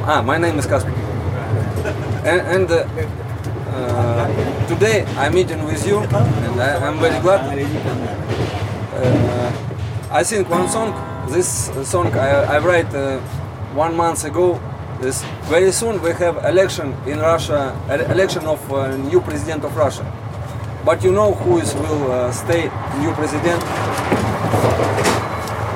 Ah, 0.05 0.21
my 0.21 0.37
name 0.37 0.59
is 0.59 0.65
Kasper. 0.65 0.91
And, 2.23 2.41
and 2.41 2.71
uh, 2.71 2.85
uh, 3.73 4.67
today 4.67 5.05
I'm 5.17 5.33
meeting 5.33 5.63
with 5.65 5.85
you, 5.87 5.99
and 5.99 6.61
I, 6.61 6.87
am 6.87 6.99
very 6.99 7.19
glad. 7.21 7.41
Uh, 8.93 9.51
I 10.11 10.23
think 10.23 10.49
one 10.49 10.69
song. 10.69 10.93
This 11.29 11.69
song 11.87 12.07
I, 12.13 12.55
I 12.55 12.59
write 12.59 12.93
uh, 12.93 13.19
one 13.73 13.95
month 13.95 14.25
ago, 14.25 14.59
This 14.99 15.23
very 15.47 15.71
soon 15.71 16.01
we 16.01 16.11
have 16.11 16.43
election 16.43 16.93
in 17.07 17.19
Russia, 17.19 17.71
election 18.11 18.45
of 18.45 18.59
uh, 18.71 18.97
new 18.97 19.21
president 19.21 19.63
of 19.63 19.75
Russia. 19.77 20.03
But 20.85 21.03
you 21.03 21.11
know 21.11 21.33
who 21.33 21.59
is 21.59 21.73
will 21.75 22.11
uh, 22.11 22.31
stay 22.31 22.63
new 22.99 23.11
president? 23.13 23.61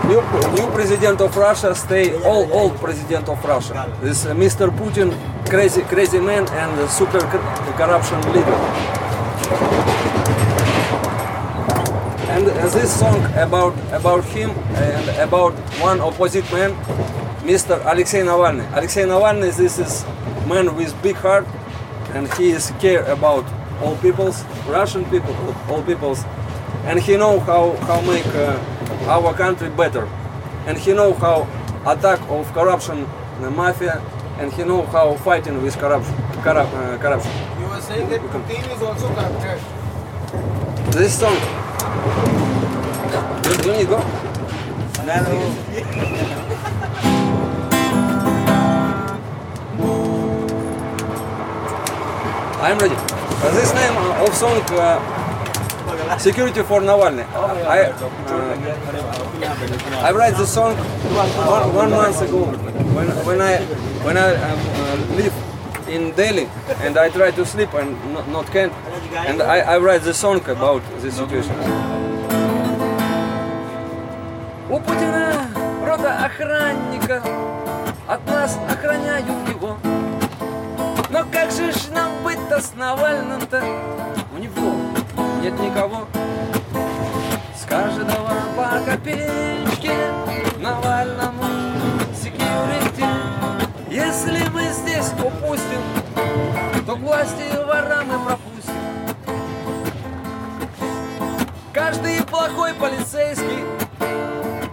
New, 0.08 0.22
new 0.56 0.68
president 0.72 1.22
of 1.22 1.36
Russia 1.36 1.76
stay 1.76 2.14
all 2.24 2.52
old 2.52 2.76
president 2.78 3.28
of 3.30 3.44
Russia. 3.44 3.92
This 4.02 4.26
uh, 4.26 4.34
Mr. 4.34 4.70
Putin, 4.70 5.12
crazy 5.50 5.82
crazy 5.82 6.20
man 6.20 6.48
and 6.50 6.72
uh, 6.80 6.88
super 6.88 7.20
corruption 7.78 8.22
leader. 8.34 8.58
And 12.34 12.48
uh, 12.48 12.70
this 12.70 13.00
song 13.00 13.24
about 13.36 13.74
about 13.92 14.24
him 14.26 14.52
and 14.76 15.10
about 15.20 15.54
one 15.80 16.00
opposite 16.00 16.50
man, 16.52 16.72
Mr. 17.44 17.80
Alexei 17.86 18.22
Navalny. 18.24 18.66
Alexei 18.74 19.04
Navalny, 19.04 19.56
this 19.56 19.80
is 19.80 20.06
man 20.48 20.76
with 20.76 20.96
big 21.04 21.16
heart, 21.18 21.46
and 22.14 22.32
he 22.36 22.52
is 22.52 22.72
care 22.80 23.04
about 23.12 23.46
all 23.82 23.96
peoples, 23.98 24.44
Russian 24.68 25.06
people, 25.06 25.36
all 25.70 25.84
peoples, 25.84 26.24
and 26.86 27.00
he 27.00 27.18
know 27.18 27.40
how 27.40 27.72
how 27.88 28.02
make 28.02 28.26
uh, 28.28 28.58
our 29.08 29.34
country 29.34 29.70
better, 29.70 30.06
and 30.68 30.78
he 30.78 30.94
know 30.94 31.14
how 31.14 31.48
attack 31.86 32.20
of 32.30 32.52
corruption, 32.54 33.08
the 33.42 33.50
mafia, 33.52 34.02
and 34.40 34.52
he 34.54 34.64
know 34.64 34.84
how 34.86 35.16
fighting 35.16 35.62
with 35.62 35.78
corruption. 35.78 36.16
Corrup- 36.44 36.74
uh, 36.74 36.98
corruption. 36.98 37.32
You 37.60 37.68
were 37.68 37.82
saying 37.82 38.10
that 38.10 38.22
Putin 38.22 38.76
is 38.76 38.82
also 38.82 39.08
corrupted. 39.16 39.60
This 40.94 41.20
song. 41.20 41.38
You, 43.44 43.72
you 43.72 43.78
need 43.78 43.88
go. 43.88 44.00
I'm 52.64 52.78
ready. 52.80 52.96
Uh, 52.96 53.52
this 53.60 53.74
name 53.74 53.92
uh, 53.98 54.24
of 54.26 54.34
song 54.34 54.56
uh, 54.80 56.18
Security 56.18 56.64
for 56.64 56.80
Navalny. 56.80 57.26
I, 57.68 57.92
uh, 57.92 58.00
I 60.02 60.12
write 60.14 60.38
the 60.38 60.46
song 60.48 60.78
one, 60.78 61.76
one 61.76 61.90
month 61.90 62.22
ago 62.22 62.46
when, 62.96 63.10
when 63.28 63.42
I 63.42 63.58
when 64.06 64.16
I 64.18 64.36
um, 64.36 64.60
uh, 64.80 64.96
live 65.18 65.34
in 65.90 66.12
Delhi 66.16 66.48
and 66.80 66.98
I 66.98 67.10
try 67.10 67.32
to 67.32 67.46
sleep 67.46 67.74
and 67.74 68.00
not, 68.14 68.30
not 68.30 68.46
can 68.46 68.70
and 69.28 69.42
I, 69.42 69.60
I 69.60 69.78
write 69.80 70.04
the 70.04 70.14
song 70.14 70.40
about 70.48 70.82
this 71.02 71.18
situation. 71.18 71.60
У 74.70 74.80
Путина 74.80 75.50
рота 75.86 76.16
охранника 76.26 77.22
От 78.08 78.26
нас 78.26 78.58
охраняют 78.70 79.28
его 79.50 79.78
Но 81.10 81.26
как 81.32 81.52
же 81.52 81.72
ж 81.72 81.90
нам 81.92 82.13
с 82.60 82.74
Навальным-то 82.76 83.64
У 84.36 84.38
него 84.38 84.74
нет 85.42 85.60
никого. 85.60 86.08
С 87.56 87.66
каждого 87.66 88.32
по 88.56 88.80
копеечке 88.86 89.94
Навальному 90.60 91.44
секьюрити 92.14 93.06
Если 93.90 94.48
мы 94.50 94.64
здесь 94.72 95.12
упустим 95.14 95.82
То 96.86 96.96
к 96.96 97.00
власти 97.00 97.44
вора 97.66 98.04
мы 98.06 98.20
пропустим. 98.20 98.74
Каждый 101.74 102.24
плохой 102.24 102.74
полицейский 102.74 103.64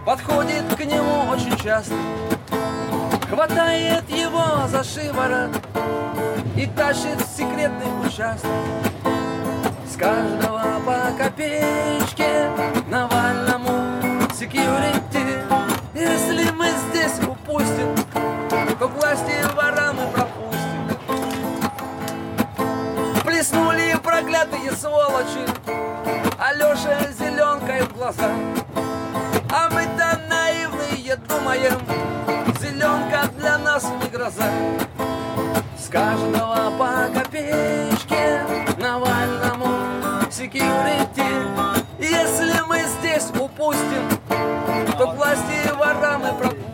Подходит 0.05 0.75
к 0.75 0.79
нему 0.85 1.29
очень 1.31 1.57
часто 1.57 1.95
Хватает 3.31 4.09
его 4.09 4.67
за 4.67 4.83
шиворот 4.83 5.51
И 6.57 6.65
тащит 6.65 7.15
в 7.15 7.37
секретный 7.37 7.87
участок. 8.05 8.51
С 9.89 9.95
каждого 9.95 10.81
по 10.85 11.17
копеечке 11.17 12.51
Навальному 12.89 14.27
секьюрити. 14.33 15.39
Если 15.93 16.51
мы 16.51 16.67
здесь 16.89 17.25
упустим 17.25 17.95
То 18.77 18.87
власти 18.89 19.31
вора 19.55 19.93
мы 19.93 20.07
пропустим. 20.11 20.89
Плеснули 23.23 23.95
проклятые 24.03 24.73
сволочи 24.73 25.45
Алеша 26.37 27.09
зеленкой 27.17 27.83
в 27.83 27.93
глаза. 27.93 28.29
А 29.49 29.69
мы-то 29.69 30.19
наивные 30.27 31.15
думаем 31.29 31.79
Зеленка 32.81 33.20
гроза. 34.11 34.51
С 35.77 35.87
каждого 35.89 36.71
по 36.77 37.09
копеечке 37.13 38.45
Навальному 38.77 39.69
секьюрити. 40.29 41.25
Если 41.99 42.61
мы 42.67 42.83
здесь 42.99 43.29
упустим 43.39 44.09
То 44.97 45.07
к 45.07 45.15
власти 45.15 45.71
вора 45.77 46.17
мы 46.17 46.33
пропустим. 46.33 46.71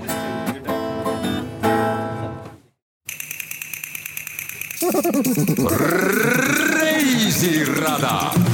Reisirada 6.77 8.46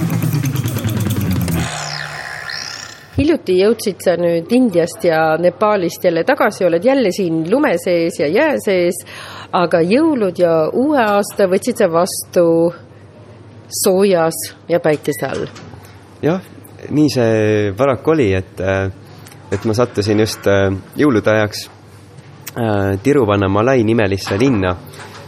hiljuti 3.17 3.57
jõudsid 3.59 4.01
sa 4.03 4.15
nüüd 4.17 4.51
Indiast 4.55 5.03
ja 5.05 5.35
Nepaalist 5.41 6.03
jälle 6.03 6.23
tagasi, 6.23 6.65
oled 6.65 6.85
jälle 6.85 7.11
siin 7.11 7.43
lume 7.51 7.75
sees 7.83 8.19
ja 8.19 8.27
jää 8.27 8.55
sees, 8.63 9.03
aga 9.51 9.81
jõulud 9.85 10.39
ja 10.39 10.53
uue 10.73 11.01
aasta 11.01 11.47
võtsid 11.51 11.83
sa 11.83 11.89
vastu 11.91 12.45
soojas 13.83 14.39
ja 14.69 14.79
päikese 14.79 15.29
all. 15.29 15.47
jah, 16.21 16.41
nii 16.89 17.09
see 17.09 17.71
paraku 17.77 18.15
oli, 18.15 18.31
et, 18.33 18.59
et 19.51 19.65
ma 19.65 19.77
sattusin 19.77 20.19
just 20.19 20.47
äh, 20.47 20.69
jõulude 20.97 21.31
ajaks 21.31 21.67
äh, 22.57 22.95
Tiruvannamalai 23.03 23.83
nimelisse 23.83 24.37
linna, 24.39 24.75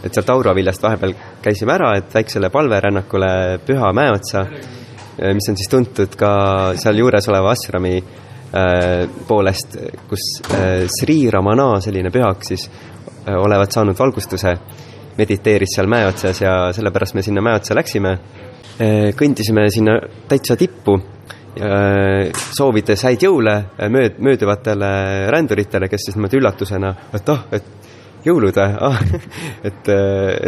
et 0.02 0.14
sealt 0.14 0.30
Aurovillast 0.30 0.82
vahepeal 0.82 1.14
käisime 1.42 1.74
ära, 1.74 1.94
et 1.98 2.14
väiksele 2.14 2.50
palverännakule 2.50 3.60
Püha 3.66 3.92
mäe 3.94 4.14
otsa, 4.14 4.46
mis 5.16 5.48
on 5.48 5.56
siis 5.56 5.70
tuntud 5.70 6.16
ka 6.18 6.30
sealjuures 6.80 7.28
oleva 7.30 7.52
asrami 7.54 7.94
äh, 7.96 9.06
poolest, 9.28 9.78
kus 10.08 10.26
äh, 10.50 10.84
Sri 10.92 11.30
Ramana, 11.32 11.76
selline 11.84 12.12
pühak 12.12 12.44
siis 12.46 12.68
äh, 12.68 13.34
olevat 13.34 13.72
saanud 13.72 13.98
valgustuse, 13.98 14.54
mediteeris 15.16 15.76
seal 15.76 15.88
mäe 15.88 16.06
otsas 16.10 16.42
ja 16.42 16.56
sellepärast 16.76 17.16
me 17.16 17.24
sinna 17.24 17.44
mäe 17.44 17.60
otsa 17.60 17.76
läksime. 17.76 18.18
Kõndisime 19.16 19.62
sinna 19.72 19.94
täitsa 20.28 20.52
tippu, 20.60 20.98
soovides 22.58 23.04
häid 23.08 23.22
jõule 23.24 23.54
mööd-, 23.88 24.18
mööduvatele 24.20 24.90
ränduritele, 25.32 25.88
kes 25.88 26.04
siis 26.04 26.18
niimoodi 26.18 26.36
üllatusena, 26.36 26.90
et 27.16 27.32
ah, 27.32 27.46
et 27.56 27.70
jõulud 28.26 28.58
või 28.58 28.74
ah, 28.88 29.00
et, 29.68 29.90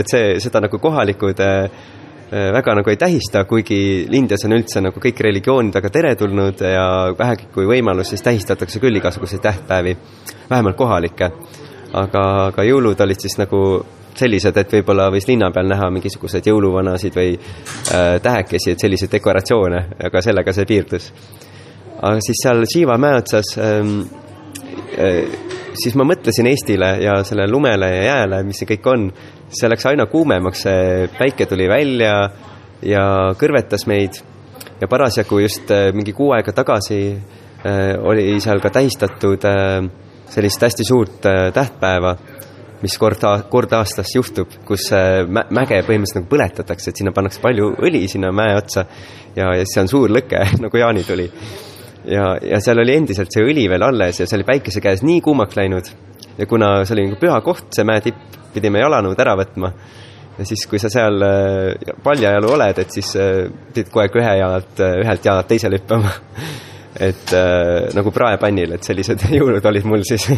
et 0.03 0.11
see, 0.11 0.35
seda 0.43 0.63
nagu 0.65 0.81
kohalikud 0.83 1.41
eh, 1.45 1.87
väga 2.31 2.75
nagu 2.77 2.91
ei 2.91 2.97
tähista, 3.01 3.45
kuigi 3.49 4.07
Indias 4.13 4.45
on 4.45 4.53
üldse 4.53 4.83
nagu 4.85 5.01
kõik 5.01 5.21
religioonid 5.25 5.75
väga 5.75 5.91
teretulnud 5.93 6.61
ja 6.61 6.87
vähegi 7.19 7.49
kui 7.55 7.65
võimalus, 7.69 8.13
siis 8.13 8.25
tähistatakse 8.27 8.81
küll 8.83 9.01
igasuguseid 9.01 9.41
tähtpäevi, 9.45 9.97
vähemalt 10.51 10.77
kohalikke. 10.77 11.31
aga, 11.93 12.23
aga 12.53 12.65
jõulud 12.69 13.01
olid 13.01 13.21
siis 13.21 13.39
nagu 13.39 13.61
sellised, 14.19 14.57
et 14.57 14.73
võib-olla 14.73 15.09
võis 15.15 15.29
linna 15.29 15.51
peal 15.55 15.69
näha 15.71 15.91
mingisuguseid 15.95 16.47
jõuluvanasid 16.51 17.17
või 17.17 17.35
äh, 17.39 18.19
tähekesi, 18.23 18.73
et 18.73 18.81
selliseid 18.81 19.13
dekoratsioone, 19.13 19.85
aga 20.05 20.23
sellega 20.23 20.53
see 20.53 20.67
piirdus. 20.69 21.13
aga 22.01 22.21
siis 22.21 22.43
seal 22.43 22.65
Shiva 22.73 22.99
mäe 22.99 23.19
otsas 23.23 23.55
ähm, 23.59 24.01
äh, 24.99 25.23
siis 25.79 25.95
ma 25.99 26.07
mõtlesin 26.09 26.49
Eestile 26.51 26.97
ja 27.03 27.19
sellele 27.25 27.51
lumele 27.53 27.91
ja 27.95 28.03
jääle, 28.03 28.43
mis 28.47 28.61
see 28.61 28.69
kõik 28.75 28.91
on, 28.91 29.09
see 29.49 29.69
läks 29.71 29.87
aina 29.89 30.07
kuumemaks, 30.07 30.65
see 30.67 31.09
päike 31.19 31.47
tuli 31.49 31.69
välja 31.71 32.15
ja 32.85 33.05
kõrvetas 33.39 33.87
meid 33.89 34.21
ja 34.81 34.89
parasjagu 34.89 35.41
just 35.43 35.71
äh, 35.75 35.91
mingi 35.95 36.13
kuu 36.17 36.33
aega 36.37 36.53
tagasi 36.55 37.01
äh, 37.13 37.95
oli 38.01 38.41
seal 38.41 38.61
ka 38.63 38.71
tähistatud 38.75 39.45
äh, 39.49 39.89
sellist 40.29 40.63
hästi 40.63 40.85
suurt 40.87 41.27
äh, 41.27 41.49
tähtpäeva 41.55 42.17
mis 42.83 42.95
kord, 42.99 43.25
kord 43.51 43.73
aastas 43.75 44.13
juhtub, 44.15 44.53
kus 44.67 44.85
mä- 45.27 45.49
mäge 45.51 45.81
põhimõtteliselt 45.83 46.21
nagu 46.21 46.29
põletatakse, 46.31 46.93
et 46.93 47.01
sinna 47.01 47.11
pannakse 47.11 47.41
palju 47.43 47.73
õli 47.83 48.05
sinna 48.07 48.31
mäe 48.31 48.55
otsa 48.55 48.85
ja, 49.35 49.49
ja 49.57 49.65
see 49.67 49.83
on 49.83 49.91
suur 49.91 50.13
lõke 50.15 50.45
nagu 50.65 50.79
jaanituli. 50.79 51.27
ja, 52.07 52.37
ja 52.39 52.61
seal 52.63 52.79
oli 52.79 52.95
endiselt 52.95 53.35
see 53.35 53.43
õli 53.43 53.67
veel 53.71 53.83
alles 53.83 54.21
ja 54.21 54.27
see 54.29 54.39
oli 54.39 54.47
päikese 54.47 54.81
käes 54.85 55.03
nii 55.03 55.21
kuumaks 55.21 55.59
läinud 55.59 55.91
ja 56.39 56.47
kuna 56.47 56.85
see 56.85 56.95
oli 56.95 57.09
nagu 57.09 57.19
püha 57.19 57.41
koht, 57.43 57.73
see 57.75 57.85
mäetipp, 57.89 58.38
pidime 58.55 58.83
jalanõud 58.83 59.21
ära 59.21 59.35
võtma 59.39 59.73
ja 60.39 60.47
siis, 60.47 60.65
kui 60.71 60.81
sa 60.81 60.91
seal 60.93 61.23
äh, 61.27 61.95
paljajalu 62.05 62.53
oled, 62.55 62.83
et 62.83 62.95
siis 62.95 63.15
äh, 63.19 63.47
pidid 63.69 63.93
kogu 63.93 64.05
aeg 64.05 64.19
ühe 64.21 64.35
jalalt, 64.41 64.83
ühelt 65.03 65.31
jalalt 65.31 65.49
teisele 65.51 65.81
hüppama. 65.81 66.13
et 67.09 67.35
äh, 67.37 67.89
nagu 67.95 68.13
praepannil, 68.15 68.77
et 68.77 68.87
sellised 68.87 69.29
jõulud 69.39 69.65
olid 69.73 69.89
mul 69.89 70.07
siis 70.09 70.31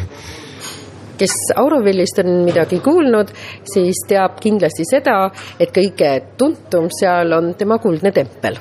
kes 1.20 1.34
Aurovillist 1.60 2.22
on 2.22 2.46
midagi 2.46 2.78
kuulnud, 2.80 3.28
siis 3.68 3.98
teab 4.08 4.38
kindlasti 4.40 4.86
seda, 4.88 5.26
et 5.60 5.68
kõige 5.74 6.14
tuntum 6.40 6.88
seal 6.96 7.36
on 7.36 7.52
tema 7.60 7.76
kuldne 7.82 8.08
tempel 8.16 8.56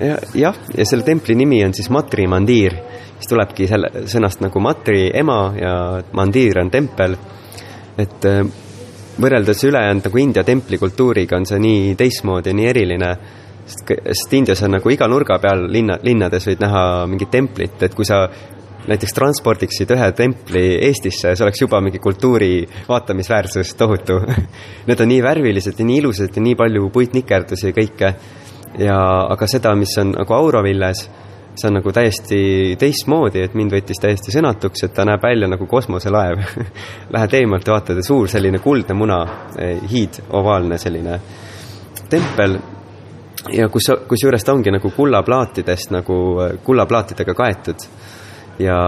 ja 0.00 0.18
jah, 0.34 0.56
ja 0.76 0.86
selle 0.86 1.04
templi 1.04 1.34
nimi 1.34 1.64
on 1.64 1.74
siis 1.74 1.90
Matri 1.90 2.26
Mandir, 2.30 2.76
mis 3.18 3.30
tulebki 3.30 3.66
selle 3.70 4.04
sõnast 4.10 4.42
nagu 4.44 4.62
Matri 4.62 5.08
ema 5.14 5.40
ja 5.58 5.74
Mandir 6.16 6.60
on 6.62 6.70
tempel. 6.70 7.16
Et 7.98 8.28
äh, 8.28 8.42
võrreldes 9.18 9.64
ülejäänud 9.66 10.06
nagu 10.06 10.20
India 10.22 10.44
templikultuuriga 10.46 11.36
on 11.38 11.46
see 11.48 11.58
nii 11.62 11.94
teistmoodi 11.98 12.54
nii 12.54 12.68
eriline, 12.70 13.08
sest, 13.66 13.90
sest 14.12 14.36
Indias 14.38 14.62
on 14.66 14.76
nagu 14.78 14.92
iga 14.94 15.08
nurga 15.10 15.40
peal 15.42 15.66
linna, 15.72 15.98
linnades 16.02 16.46
võid 16.48 16.62
näha 16.62 16.84
mingit 17.10 17.32
templit, 17.34 17.82
et 17.82 17.96
kui 17.98 18.06
sa 18.06 18.24
näiteks 18.88 19.14
transpordiksid 19.14 19.90
ühe 19.92 20.08
templi 20.16 20.64
Eestisse, 20.88 21.34
see 21.34 21.44
oleks 21.44 21.60
juba 21.60 21.80
mingi 21.84 22.00
kultuuri 22.00 22.52
vaatamisväärsus 22.88 23.74
tohutu 23.76 24.20
Need 24.88 25.00
on 25.04 25.10
nii 25.12 25.22
värvilised 25.24 25.78
ja 25.78 25.88
nii 25.88 25.98
ilusad 26.02 26.36
ja 26.36 26.44
nii 26.44 26.56
palju 26.56 26.88
puitnikerdusi 26.94 27.68
ja 27.68 27.76
kõike. 27.76 28.12
ja 28.78 28.98
aga 29.34 29.46
seda, 29.50 29.74
mis 29.76 29.96
on 30.00 30.14
nagu 30.16 30.34
Aurovilles, 30.34 31.08
see 31.58 31.68
on 31.68 31.78
nagu 31.78 31.92
täiesti 31.92 32.40
teistmoodi, 32.78 33.42
et 33.42 33.54
mind 33.58 33.72
võttis 33.74 34.00
täiesti 34.02 34.32
sõnatuks, 34.34 34.84
et 34.86 34.94
ta 34.94 35.04
näeb 35.08 35.22
välja 35.22 35.48
nagu 35.50 35.66
kosmoselaev. 35.66 36.42
Lähed 37.14 37.36
eemalt 37.40 37.66
ja 37.66 37.74
vaatad, 37.74 38.00
suur 38.06 38.30
selline 38.30 38.60
kuldne 38.62 38.96
muna, 38.98 39.20
hiidovaalne 39.90 40.78
selline 40.78 41.20
tempel. 42.10 42.58
Ja 43.54 43.68
kus, 43.72 43.88
kusjuures 44.08 44.44
ta 44.44 44.52
ongi 44.52 44.72
nagu 44.74 44.90
kullaplaatidest 44.94 45.92
nagu 45.94 46.18
kullaplaatidega 46.64 47.34
kaetud. 47.34 47.88
Ja, 48.58 48.78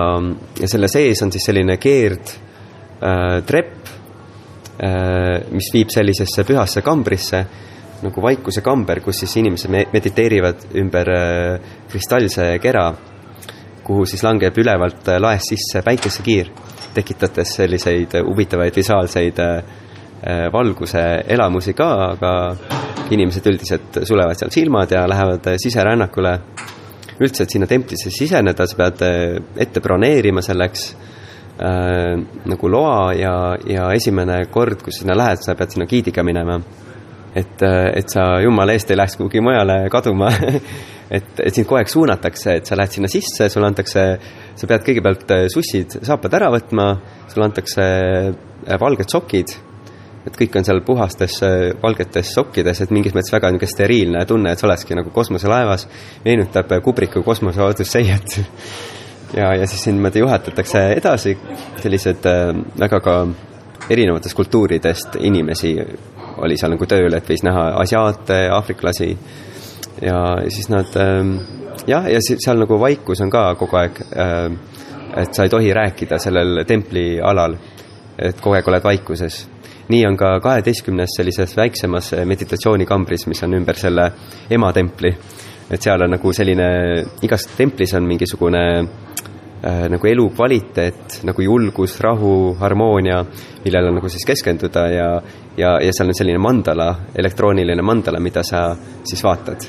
ja 0.60 0.68
selle 0.68 0.88
sees 0.90 1.22
on 1.22 1.30
siis 1.32 1.44
selline 1.46 1.76
keerd 1.78 2.32
äh, 2.34 3.36
trepp 3.46 3.90
äh,, 4.82 5.46
mis 5.54 5.70
viib 5.72 5.92
sellisesse 5.94 6.42
pühasse 6.48 6.82
kambrisse 6.82 7.44
nagu 8.02 8.22
vaikuse 8.22 8.62
kamber, 8.64 9.00
kus 9.04 9.22
siis 9.24 9.36
inimesed 9.42 9.70
mediteerivad 9.92 10.66
ümber 10.80 11.12
äh, 11.14 11.70
kristallse 11.90 12.52
kera, 12.62 12.88
kuhu 13.84 14.06
siis 14.08 14.24
langeb 14.24 14.56
ülevalt 14.58 15.08
äh, 15.08 15.20
laest 15.20 15.54
sisse 15.54 15.84
päikesekiir, 15.86 16.50
tekitades 16.94 17.54
selliseid 17.60 18.16
huvitavaid 18.26 18.76
visuaalseid 18.76 19.38
äh, 19.44 19.56
äh, 20.22 20.46
valguse 20.52 21.04
elamusi 21.28 21.74
ka, 21.78 21.90
aga 22.14 22.34
inimesed 23.10 23.46
üldiselt 23.50 24.02
sulevad 24.06 24.38
seal 24.38 24.52
silmad 24.54 24.92
ja 24.94 25.06
lähevad 25.10 25.52
äh, 25.52 25.58
siserännakule 25.62 26.34
üldse, 27.20 27.44
et 27.44 27.52
sinna 27.52 27.68
templisse 27.68 28.12
siseneda, 28.14 28.66
sa 28.66 28.78
pead 28.78 29.02
äh, 29.04 29.38
ette 29.60 29.82
broneerima 29.84 30.42
selleks 30.44 30.86
äh, 31.60 32.14
nagu 32.48 32.70
loa 32.72 33.10
ja, 33.16 33.34
ja 33.68 33.90
esimene 33.96 34.44
kord, 34.52 34.84
kui 34.84 34.94
sa 34.94 35.04
sinna 35.04 35.18
lähed, 35.18 35.42
sa 35.44 35.56
pead 35.58 35.76
sinna 35.76 35.88
giidiga 35.90 36.24
minema. 36.26 36.60
Et, 37.34 37.62
äh, 37.62 37.90
et 38.00 38.10
sa 38.10 38.40
jumala 38.42 38.74
eest 38.74 38.90
ei 38.90 38.98
läheks 38.98 39.16
kuhugi 39.20 39.42
mujale 39.44 39.84
kaduma 39.92 40.30
et, 41.16 41.32
et 41.38 41.54
sind 41.54 41.66
kogu 41.66 41.80
aeg 41.80 41.90
suunatakse, 41.90 42.58
et 42.60 42.68
sa 42.68 42.78
lähed 42.78 42.96
sinna 42.96 43.10
sisse, 43.10 43.48
sulle 43.52 43.70
antakse, 43.70 44.04
sa 44.58 44.70
pead 44.70 44.86
kõigepealt 44.86 45.34
äh, 45.36 45.46
sussid, 45.52 46.00
saapad 46.06 46.38
ära 46.40 46.52
võtma, 46.54 46.92
sulle 47.30 47.50
antakse 47.50 47.88
valged 48.80 49.10
sokid. 49.10 49.56
Et 50.28 50.34
kõik 50.36 50.58
on 50.60 50.66
seal 50.66 50.82
puhastes 50.84 51.38
valgetes 51.80 52.34
sokkides, 52.36 52.82
et 52.84 52.90
mingis 52.92 53.14
mõttes 53.16 53.32
väga 53.32 53.48
niisugune 53.54 53.72
steriilne 53.72 54.24
tunne, 54.28 54.52
et 54.52 54.60
sa 54.60 54.66
olekski 54.68 54.92
nagu 54.98 55.08
kosmoselaevas, 55.16 55.86
meenutab 56.26 56.74
Kubriku 56.84 57.22
kosmoseodusseiat 57.24 58.36
ja, 59.40 59.54
ja 59.54 59.66
siis 59.66 59.86
sind 59.86 59.96
niimoodi 59.96 60.20
juhatatakse 60.20 60.84
edasi, 60.98 61.36
sellised 61.80 62.26
äh, 62.28 62.52
väga 62.80 63.00
ka 63.04 63.16
erinevatest 63.90 64.36
kultuuridest 64.36 65.16
inimesi 65.20 65.74
oli 66.40 66.56
seal 66.58 66.74
nagu 66.74 66.86
tööl, 66.88 67.14
et 67.16 67.28
võis 67.28 67.44
näha 67.46 67.66
asiaate, 67.82 68.42
aafriklasi 68.56 69.10
ja 70.02 70.20
siis 70.48 70.70
nad 70.72 70.96
ähm, 71.00 71.36
jah, 71.86 72.08
ja 72.10 72.20
seal 72.22 72.60
nagu 72.62 72.80
vaikus 72.80 73.20
on 73.24 73.30
ka 73.32 73.50
kogu 73.60 73.80
aeg, 73.80 74.02
äh, 74.14 74.44
et 75.22 75.34
sa 75.34 75.46
ei 75.46 75.52
tohi 75.52 75.72
rääkida 75.76 76.18
sellel 76.22 76.64
templi 76.68 77.06
alal, 77.20 77.56
et 78.18 78.40
kogu 78.40 78.58
aeg 78.58 78.68
oled 78.70 78.84
vaikuses 78.84 79.44
nii 79.90 80.06
on 80.06 80.16
ka 80.16 80.36
kaheteistkümnes 80.42 81.16
sellises 81.16 81.56
väiksemas 81.56 82.12
meditatsioonikambris, 82.24 83.26
mis 83.26 83.42
on 83.42 83.56
ümber 83.58 83.78
selle 83.78 84.10
ematempli. 84.50 85.14
et 85.70 85.82
seal 85.82 86.02
on 86.02 86.10
nagu 86.10 86.32
selline, 86.34 86.66
igas 87.22 87.44
templis 87.54 87.92
on 87.94 88.06
mingisugune 88.06 88.62
äh, 88.80 89.84
nagu 89.92 90.06
elukvaliteet, 90.06 91.20
nagu 91.28 91.42
julgus, 91.42 91.94
rahu, 92.02 92.56
harmoonia, 92.58 93.20
millele 93.64 93.92
nagu 93.94 94.08
siis 94.10 94.26
keskenduda 94.26 94.86
ja, 94.90 95.08
ja, 95.60 95.76
ja 95.82 95.92
seal 95.94 96.10
on 96.10 96.16
selline 96.16 96.40
mandala, 96.42 96.88
elektrooniline 97.14 97.84
mandala, 97.84 98.20
mida 98.20 98.42
sa 98.46 98.70
siis 99.04 99.22
vaatad. 99.24 99.68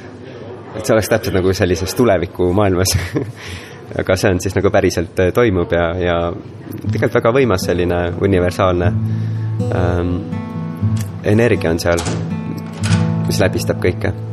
et 0.76 0.86
see 0.86 0.96
oleks 0.96 1.10
täpselt 1.12 1.36
nagu 1.36 1.54
sellises 1.54 1.96
tulevikumaailmas 1.96 2.96
aga 4.00 4.16
see 4.16 4.32
on 4.32 4.40
siis 4.40 4.56
nagu 4.56 4.72
päriselt 4.72 5.20
äh, 5.20 5.34
toimub 5.36 5.74
ja, 5.76 5.86
ja 6.00 6.18
tegelikult 6.88 7.20
väga 7.20 7.36
võimas 7.36 7.68
selline 7.68 8.02
universaalne 8.24 8.92
ähm, 9.76 10.18
energia 11.24 11.72
on 11.76 11.80
seal, 11.80 12.04
mis 13.28 13.40
läbistab 13.44 13.84
kõike 13.84 14.31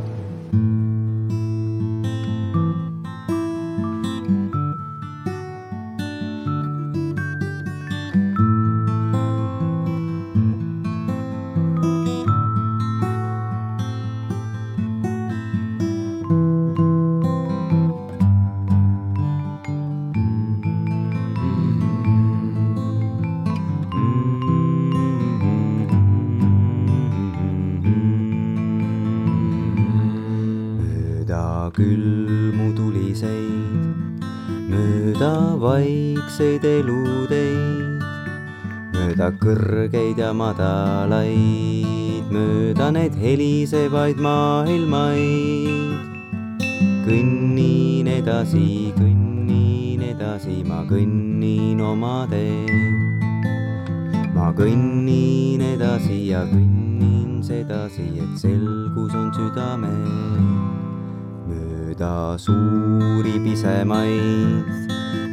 külmu 31.28 32.72
tuliseid, 32.72 34.24
mööda 34.70 35.58
vaikseid 35.60 36.64
eluteid, 36.64 38.00
mööda 38.94 39.28
kõrgeid 39.36 40.16
ja 40.16 40.32
madalaid, 40.32 42.24
mööda 42.32 42.88
neid 42.96 43.12
helisevaid 43.12 44.16
maailmaid. 44.16 46.00
kõnnin 47.04 48.08
edasi, 48.08 48.92
kõnnin 48.96 50.00
edasi, 50.08 50.64
ma 50.64 50.84
kõnnin 50.88 51.80
oma 51.80 52.26
teed. 52.30 53.20
ma 54.32 54.52
kõnnin 54.52 55.60
edasi 55.60 56.28
ja 56.32 56.44
kõnnin 56.48 57.42
sedasi, 57.42 58.16
et 58.16 58.38
selgus 58.40 59.12
on 59.12 59.32
südamel 59.34 60.87
mööda 61.98 62.38
suuri 62.38 63.40
pisemaid, 63.42 64.62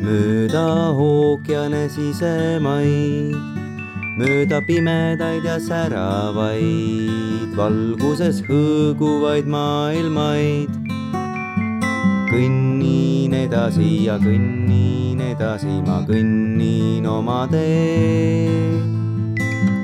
mööda 0.01 0.89
ookeane 0.97 1.85
sisemaid, 1.89 3.35
mööda 4.17 4.61
pimedaid 4.65 5.45
ja 5.45 5.59
säravaid, 5.59 7.53
valguses 7.55 8.41
hõõguvaid 8.47 9.45
maailmaid. 9.45 10.69
kõnnin 12.33 13.33
edasi 13.33 14.05
ja 14.05 14.17
kõnnin 14.17 15.21
edasi, 15.21 15.81
ma 15.85 16.01
kõnnin 16.07 17.05
oma 17.05 17.47
teed. 17.47 18.81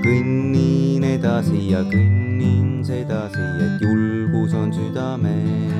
kõnnin 0.02 1.04
edasi 1.04 1.70
ja 1.70 1.84
kõnnin 1.84 2.84
sedasi, 2.84 3.46
et 3.62 3.82
julgus 3.82 4.54
on 4.54 4.74
südamel. 4.74 5.71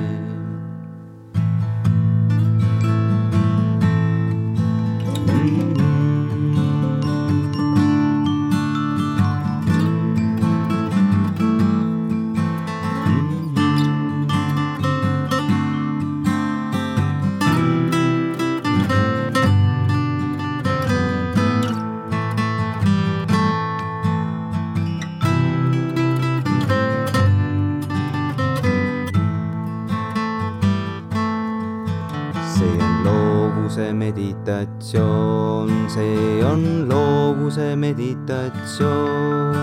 Meditatsioon, 33.92 35.88
see 35.88 36.44
on 36.44 36.88
loovuse 36.88 37.76
meditatsioon. 37.76 39.56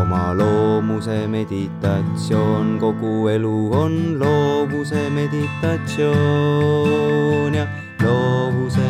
oma 0.00 0.34
loomuse 0.34 1.28
meditatsioon, 1.28 2.78
kogu 2.80 3.28
elu 3.28 3.70
on 3.72 4.20
loovuse 4.20 5.10
meditatsioon. 5.10 7.54
Ja 7.54 7.66
loovuse, 8.02 8.87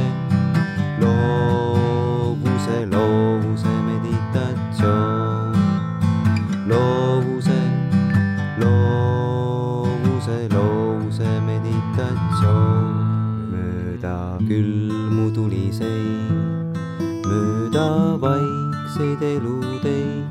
vaikseid 19.18 19.42
eluteid, 19.42 20.26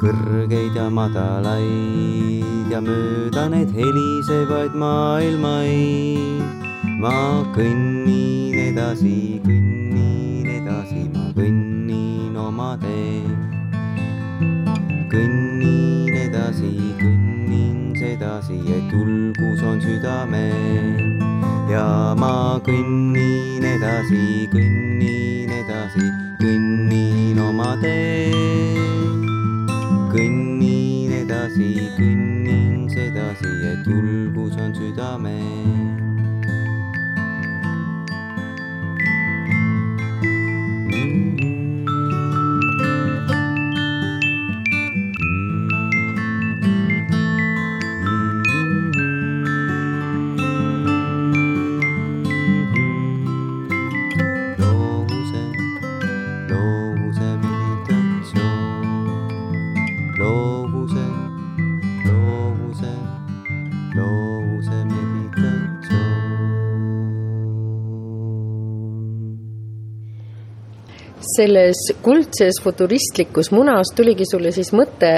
kõrgeid 0.00 0.76
ja 0.76 0.88
madalaid 0.90 2.70
ja 2.70 2.80
mööda 2.80 3.48
neid 3.48 3.70
helisevaid 3.72 4.74
maailmaid. 4.74 6.42
ma 7.00 7.44
kõnnin 7.54 8.54
edasi, 8.72 9.40
kõnnin 9.44 10.46
edasi, 10.46 11.08
ma 11.14 11.30
kõnnin 11.34 12.36
oma 12.36 12.76
teed 12.80 13.58
kõnnin 15.12 16.10
edasi, 16.10 16.72
kõnnin 16.98 17.94
sedasi, 17.98 18.58
et 18.66 18.92
julgus 18.92 19.62
on 19.62 19.80
südamel. 19.80 21.18
ja 21.70 22.14
ma 22.18 22.60
kõnnin 22.64 23.62
edasi, 23.62 24.48
kõnnin 24.52 25.50
edasi, 25.50 26.06
kõnnin 26.40 27.07
oma 27.48 27.74
teed. 27.80 29.24
kõnnin 30.12 31.12
edasi, 31.22 31.70
kõnnin 31.96 32.88
sedasi, 32.92 33.52
et 33.72 33.88
julgus 33.88 34.56
on 34.60 34.74
südamel. 34.76 35.97
Selles 71.38 71.80
kuldses 72.02 72.60
futuristlikus 72.64 73.52
munas 73.54 73.94
tuligi 73.96 74.26
sulle 74.28 74.52
siis 74.54 74.72
mõte, 74.76 75.12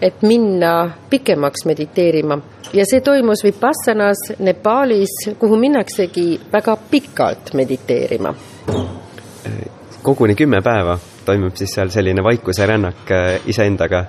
et 0.00 0.22
minna 0.22 0.74
pikemaks 1.10 1.66
mediteerima 1.68 2.38
ja 2.74 2.86
see 2.88 3.00
toimus 3.04 3.44
Vipassanas 3.44 4.22
Nepaalis, 4.38 5.14
kuhu 5.38 5.56
minnaksegi 5.56 6.28
väga 6.52 6.76
pikalt 6.90 7.54
mediteerima. 7.54 8.34
koguni 10.02 10.34
kümme 10.34 10.62
päeva 10.62 10.98
toimub 11.24 11.56
siis 11.56 11.74
seal 11.74 11.88
selline 11.88 12.22
vaikuse 12.22 12.66
rännak 12.66 13.10
äh, 13.10 13.40
iseendaga. 13.46 14.04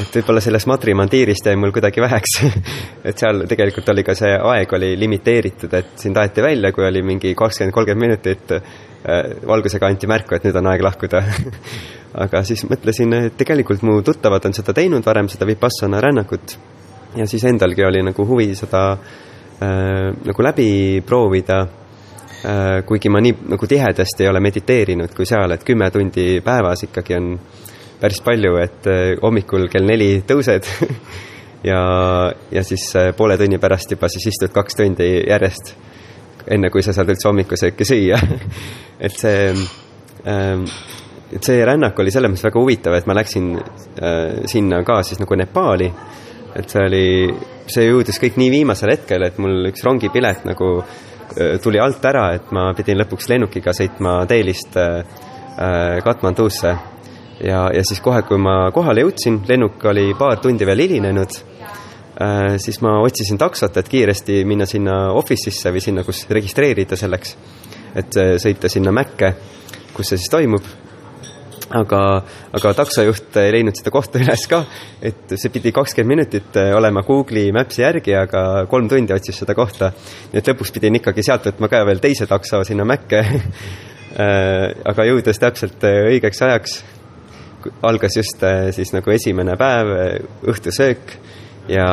et 0.00 0.14
võib-olla 0.16 0.40
sellest 0.40 0.66
Madri 0.66 0.94
mandiirist 0.96 1.46
jäi 1.46 1.56
mul 1.56 1.72
kuidagi 1.72 2.00
väheks 2.00 2.38
et 3.08 3.18
seal 3.18 3.44
tegelikult 3.48 3.88
oli 3.92 4.04
ka 4.04 4.14
see 4.16 4.30
aeg 4.36 4.72
oli 4.72 4.94
limiteeritud, 4.98 5.74
et 5.74 5.92
sind 6.00 6.16
aeti 6.16 6.42
välja, 6.42 6.72
kui 6.72 6.86
oli 6.86 7.02
mingi 7.02 7.34
kakskümmend, 7.34 7.74
kolmkümmend 7.74 8.06
minutit 8.06 8.54
valgusega 9.02 9.88
anti 9.90 10.06
märku, 10.06 10.36
et 10.36 10.44
nüüd 10.46 10.56
on 10.60 10.68
aeg 10.70 10.84
lahkuda. 10.84 11.22
Aga 12.22 12.42
siis 12.46 12.62
mõtlesin, 12.68 13.14
et 13.16 13.36
tegelikult 13.40 13.82
mu 13.88 13.96
tuttavad 14.04 14.44
on 14.46 14.54
seda 14.54 14.74
teinud 14.76 15.06
varem, 15.06 15.30
seda 15.32 15.48
Vipassana 15.48 16.00
rännakut. 16.04 16.56
Ja 17.16 17.26
siis 17.28 17.44
endalgi 17.48 17.84
oli 17.84 18.02
nagu 18.04 18.26
huvi 18.28 18.52
seda 18.56 18.82
äh, 18.92 20.12
nagu 20.28 20.44
läbi 20.44 21.00
proovida. 21.06 21.62
Äh, 22.42 22.82
kuigi 22.86 23.10
ma 23.12 23.20
nii 23.22 23.36
nagu 23.54 23.66
tihedasti 23.70 24.24
ei 24.24 24.30
ole 24.30 24.40
mediteerinud 24.42 25.12
kui 25.14 25.26
seal, 25.28 25.54
et 25.54 25.62
kümme 25.66 25.90
tundi 25.94 26.40
päevas 26.44 26.82
ikkagi 26.88 27.14
on 27.14 27.36
päris 28.02 28.22
palju, 28.24 28.56
et 28.58 28.88
äh, 28.90 29.02
hommikul 29.22 29.68
kell 29.70 29.86
neli 29.86 30.16
tõused 30.26 30.66
ja, 31.70 31.82
ja 32.50 32.64
siis 32.66 32.88
äh, 32.98 33.12
poole 33.16 33.36
tunni 33.38 33.60
pärast 33.62 33.94
juba 33.94 34.10
siis 34.10 34.26
istud 34.32 34.50
kaks 34.54 34.78
tundi 34.80 35.08
järjest, 35.20 35.74
enne 36.46 36.70
kui 36.70 36.82
sa 36.82 36.94
saad 36.96 37.10
üldse 37.12 37.28
hommikusööki 37.28 37.86
süüa. 37.86 38.18
Et 39.06 39.14
see 39.18 39.52
ähm, 40.26 40.66
et 41.32 41.44
see 41.44 41.64
rännak 41.64 41.98
oli 41.98 42.12
selles 42.12 42.30
mõttes 42.30 42.44
väga 42.44 42.60
huvitav, 42.60 42.96
et 42.96 43.06
ma 43.08 43.16
läksin 43.16 43.54
äh, 43.56 44.42
sinna 44.50 44.82
ka 44.84 45.00
siis 45.06 45.20
nagu 45.22 45.36
Nepaali, 45.40 45.88
et 46.60 46.68
see 46.68 46.84
oli, 46.84 47.06
see 47.72 47.86
jõudis 47.88 48.20
kõik 48.20 48.36
nii 48.40 48.50
viimasel 48.52 48.92
hetkel, 48.92 49.24
et 49.24 49.38
mul 49.40 49.70
üks 49.70 49.84
rongipilet 49.86 50.44
nagu 50.48 50.70
äh, 50.82 51.56
tuli 51.64 51.80
alt 51.80 52.04
ära, 52.04 52.26
et 52.36 52.52
ma 52.52 52.68
pidin 52.76 53.00
lõpuks 53.00 53.30
lennukiga 53.32 53.72
sõitma 53.76 54.18
Delhist 54.28 54.76
äh, 54.80 54.98
äh, 55.56 56.02
Katmandusse. 56.04 56.74
ja, 57.40 57.64
ja 57.72 57.84
siis 57.88 58.00
kohe, 58.04 58.22
kui 58.28 58.38
ma 58.38 58.70
kohale 58.74 59.06
jõudsin, 59.06 59.40
lennuk 59.48 59.84
oli 59.88 60.12
paar 60.18 60.38
tundi 60.44 60.68
veel 60.68 60.84
hilinenud 60.84 61.40
siis 62.60 62.80
ma 62.84 62.98
otsisin 63.00 63.38
taksot, 63.40 63.76
et 63.76 63.88
kiiresti 63.88 64.42
minna 64.44 64.66
sinna 64.68 65.12
office'isse 65.16 65.72
või 65.72 65.80
sinna, 65.80 66.04
kus 66.04 66.26
registreerida 66.30 66.96
selleks, 66.98 67.36
et 67.96 68.16
äh, 68.16 68.36
sõita 68.40 68.70
sinna 68.72 68.92
Mäkke, 68.94 69.34
kus 69.96 70.12
see 70.12 70.20
siis 70.20 70.32
toimub. 70.32 70.70
Aga, 71.72 71.98
aga 72.52 72.70
taksojuht 72.76 73.36
ei 73.40 73.52
leidnud 73.54 73.78
seda 73.78 73.88
kohta 73.94 74.20
üles 74.22 74.42
ka, 74.50 74.58
et 75.00 75.30
see 75.40 75.52
pidi 75.54 75.72
kakskümmend 75.72 76.18
minutit 76.18 76.58
äh, 76.60 76.74
olema 76.76 77.04
Google'i 77.06 77.52
Maps'i 77.54 77.84
järgi, 77.84 78.12
aga 78.18 78.42
kolm 78.68 78.90
tundi 78.92 79.14
otsis 79.14 79.40
seda 79.40 79.56
kohta. 79.56 79.92
nii 80.32 80.42
et 80.42 80.50
lõpuks 80.52 80.74
pidin 80.74 81.00
ikkagi 81.00 81.24
sealt 81.24 81.48
võtma 81.48 81.70
ka 81.72 81.84
veel 81.88 82.02
teise 82.02 82.28
takso 82.28 82.60
sinna 82.68 82.84
Mäkke. 82.88 83.24
Aga 84.12 85.06
jõudes 85.08 85.38
täpselt 85.40 85.80
äh, 85.88 86.02
õigeks 86.10 86.42
ajaks, 86.44 86.74
algas 87.88 88.18
just 88.18 88.42
äh, 88.44 88.66
siis 88.76 88.92
nagu 88.92 89.08
esimene 89.14 89.54
päev, 89.56 89.88
õhtusöök 90.52 91.14
ja, 91.68 91.88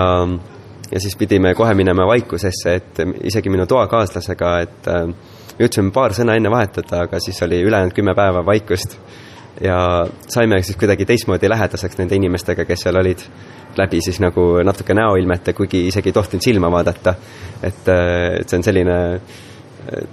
ja 0.91 0.99
siis 0.99 1.15
pidime 1.15 1.53
kohe 1.55 1.73
minema 1.73 2.07
vaikusesse, 2.07 2.75
et 2.75 3.01
isegi 3.23 3.49
minu 3.49 3.65
toakaaslasega, 3.69 4.53
et 4.65 4.89
me 4.89 5.65
jõudsime 5.65 5.91
paar 5.95 6.15
sõna 6.15 6.37
enne 6.39 6.51
vahetada, 6.51 7.03
aga 7.07 7.19
siis 7.19 7.41
oli 7.43 7.61
ülejäänud 7.67 7.95
kümme 7.95 8.15
päeva 8.15 8.45
vaikust 8.45 8.95
ja 9.61 10.07
saime 10.27 10.61
siis 10.63 10.77
kuidagi 10.79 11.05
teistmoodi 11.05 11.49
lähedaseks 11.49 11.97
nende 11.99 12.15
inimestega, 12.15 12.65
kes 12.65 12.85
seal 12.85 12.99
olid, 13.01 13.25
läbi 13.77 13.99
siis 14.01 14.21
nagu 14.23 14.45
natuke 14.63 14.95
näoilmete, 14.95 15.53
kuigi 15.53 15.85
isegi 15.89 16.09
ei 16.09 16.15
tohtinud 16.15 16.45
silma 16.45 16.71
vaadata. 16.71 17.15
et, 17.63 17.87
et 18.39 18.49
see 18.49 18.57
on 18.57 18.63
selline 18.63 18.97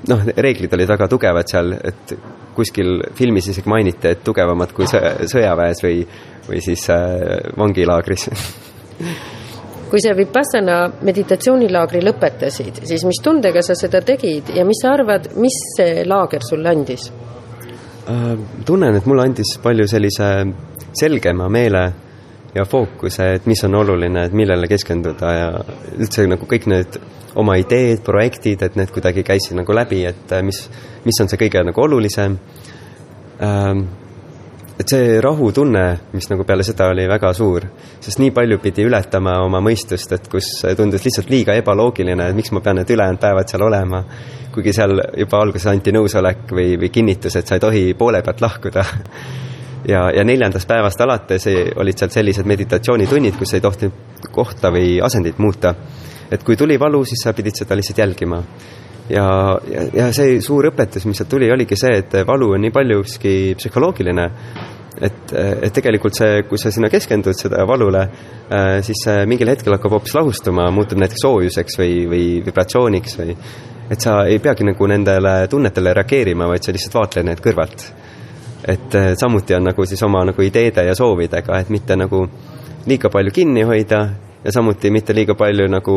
noh, 0.08 0.26
reeglid 0.36 0.74
olid 0.74 0.90
väga 0.90 1.08
tugevad 1.08 1.50
seal, 1.50 1.72
et 1.84 2.16
kuskil 2.56 3.00
filmis 3.14 3.50
isegi 3.52 3.68
mainiti, 3.70 4.08
et 4.08 4.22
tugevamad 4.24 4.72
kui 4.76 4.88
sõjaväes 4.88 5.82
või, 5.84 6.02
või 6.48 6.62
siis 6.64 6.88
äh, 6.90 7.52
vangilaagris 7.58 8.28
kui 9.90 10.02
sa 10.02 10.14
Vipassana 10.16 10.78
meditatsioonilaagri 11.06 12.02
lõpetasid, 12.04 12.82
siis 12.88 13.04
mis 13.06 13.20
tundega 13.22 13.62
sa 13.62 13.76
seda 13.78 14.02
tegid 14.06 14.50
ja 14.56 14.64
mis 14.66 14.82
sa 14.82 14.94
arvad, 14.96 15.30
mis 15.38 15.56
see 15.76 16.04
laager 16.08 16.44
sulle 16.46 16.72
andis? 16.74 17.10
tunnen, 18.06 18.94
et 18.94 19.06
mulle 19.10 19.24
andis 19.26 19.56
palju 19.58 19.82
sellise 19.90 20.26
selgema 20.94 21.48
meele 21.50 21.80
ja 22.54 22.64
fookuse, 22.64 23.32
et 23.34 23.46
mis 23.50 23.62
on 23.66 23.74
oluline, 23.74 24.28
et 24.28 24.36
millele 24.36 24.68
keskenduda 24.70 25.32
ja 25.34 25.48
üldse 25.98 26.24
nagu 26.30 26.46
kõik 26.48 26.68
need 26.70 27.00
oma 27.36 27.58
ideed, 27.60 28.00
projektid, 28.06 28.62
et 28.64 28.78
need 28.78 28.92
kuidagi 28.94 29.24
käisid 29.26 29.58
nagu 29.58 29.74
läbi, 29.76 30.04
et 30.08 30.32
mis, 30.46 30.62
mis 31.04 31.20
on 31.20 31.28
see 31.28 31.40
kõige 31.40 31.64
nagu 31.66 31.82
olulisem. 31.84 32.38
Et 34.76 34.88
see 34.92 35.20
rahutunne, 35.24 35.84
mis 36.12 36.26
nagu 36.28 36.44
peale 36.44 36.64
seda 36.66 36.90
oli 36.92 37.06
väga 37.08 37.32
suur, 37.34 37.64
sest 38.00 38.20
nii 38.20 38.32
palju 38.36 38.58
pidi 38.60 38.84
ületama 38.84 39.38
oma 39.44 39.62
mõistust, 39.64 40.12
et 40.12 40.28
kus 40.28 40.50
tundus 40.76 41.04
lihtsalt 41.04 41.30
liiga 41.32 41.56
ebaloogiline, 41.56 42.28
et 42.28 42.36
miks 42.36 42.52
ma 42.52 42.60
pean 42.60 42.76
need 42.80 42.90
ülejäänud 42.92 43.22
päevad 43.22 43.48
seal 43.48 43.64
olema 43.64 44.04
kuigi 44.56 44.72
seal 44.72 44.96
juba 45.20 45.42
alguses 45.44 45.68
anti 45.68 45.92
nõusolek 45.92 46.48
või, 46.56 46.78
või 46.80 46.88
kinnitus, 46.92 47.36
et 47.36 47.48
sa 47.48 47.58
ei 47.58 47.62
tohi 47.62 47.82
poole 47.98 48.22
pealt 48.24 48.40
lahkuda. 48.40 48.84
ja, 49.92 50.06
ja 50.16 50.24
neljandast 50.24 50.68
päevast 50.68 51.00
alates 51.04 51.46
olid 51.76 52.00
seal 52.00 52.14
sellised 52.14 52.48
meditatsioonitunnid, 52.48 53.36
kus 53.36 53.52
ei 53.54 53.64
tohtinud 53.64 54.30
kohta 54.32 54.72
või 54.72 54.96
asendit 55.04 55.38
muuta. 55.38 55.74
et 56.30 56.42
kui 56.42 56.56
tuli 56.56 56.80
valu, 56.80 57.04
siis 57.04 57.20
sa 57.22 57.34
pidid 57.36 57.54
seda 57.54 57.76
lihtsalt 57.76 57.98
jälgima. 57.98 58.42
Ja, 59.10 59.26
ja, 59.70 59.84
ja 59.94 60.06
see 60.14 60.40
suur 60.44 60.70
õpetus, 60.70 61.06
mis 61.06 61.20
sealt 61.20 61.30
tuli, 61.30 61.50
oligi 61.52 61.78
see, 61.78 62.00
et 62.02 62.16
valu 62.26 62.52
on 62.56 62.64
nii 62.64 62.74
paljuski 62.74 63.34
psühholoogiline, 63.58 64.26
et, 64.96 65.32
et 65.36 65.72
tegelikult 65.76 66.16
see, 66.16 66.42
kui 66.48 66.58
sa 66.60 66.72
sinna 66.72 66.90
keskendud 66.92 67.36
seda 67.36 67.66
valule, 67.68 68.06
siis 68.86 69.04
see 69.04 69.24
mingil 69.28 69.52
hetkel 69.52 69.76
hakkab 69.76 69.98
hoopis 69.98 70.16
lahustuma, 70.16 70.70
muutub 70.74 71.00
näiteks 71.02 71.24
soojuseks 71.26 71.80
või, 71.80 71.96
või 72.10 72.26
vibratsiooniks 72.46 73.18
või 73.20 73.36
et 73.90 74.02
sa 74.02 74.18
ei 74.26 74.40
peagi 74.42 74.66
nagu 74.66 74.86
nendele 74.90 75.34
tunnetele 75.50 75.92
reageerima, 75.94 76.48
vaid 76.50 76.64
sa 76.64 76.74
lihtsalt 76.74 76.96
vaatle 76.98 77.22
need 77.28 77.42
kõrvalt. 77.44 77.88
et 78.66 78.94
samuti 79.20 79.54
on 79.54 79.68
nagu 79.68 79.84
siis 79.86 80.02
oma 80.02 80.24
nagu 80.26 80.42
ideede 80.42 80.82
ja 80.88 80.94
soovidega, 80.94 81.60
et 81.60 81.68
mitte 81.70 81.96
nagu 81.96 82.24
liiga 82.86 83.10
palju 83.12 83.30
kinni 83.30 83.62
hoida 83.62 84.00
ja 84.44 84.52
samuti 84.52 84.90
mitte 84.90 85.14
liiga 85.14 85.34
palju 85.34 85.68
nagu 85.70 85.96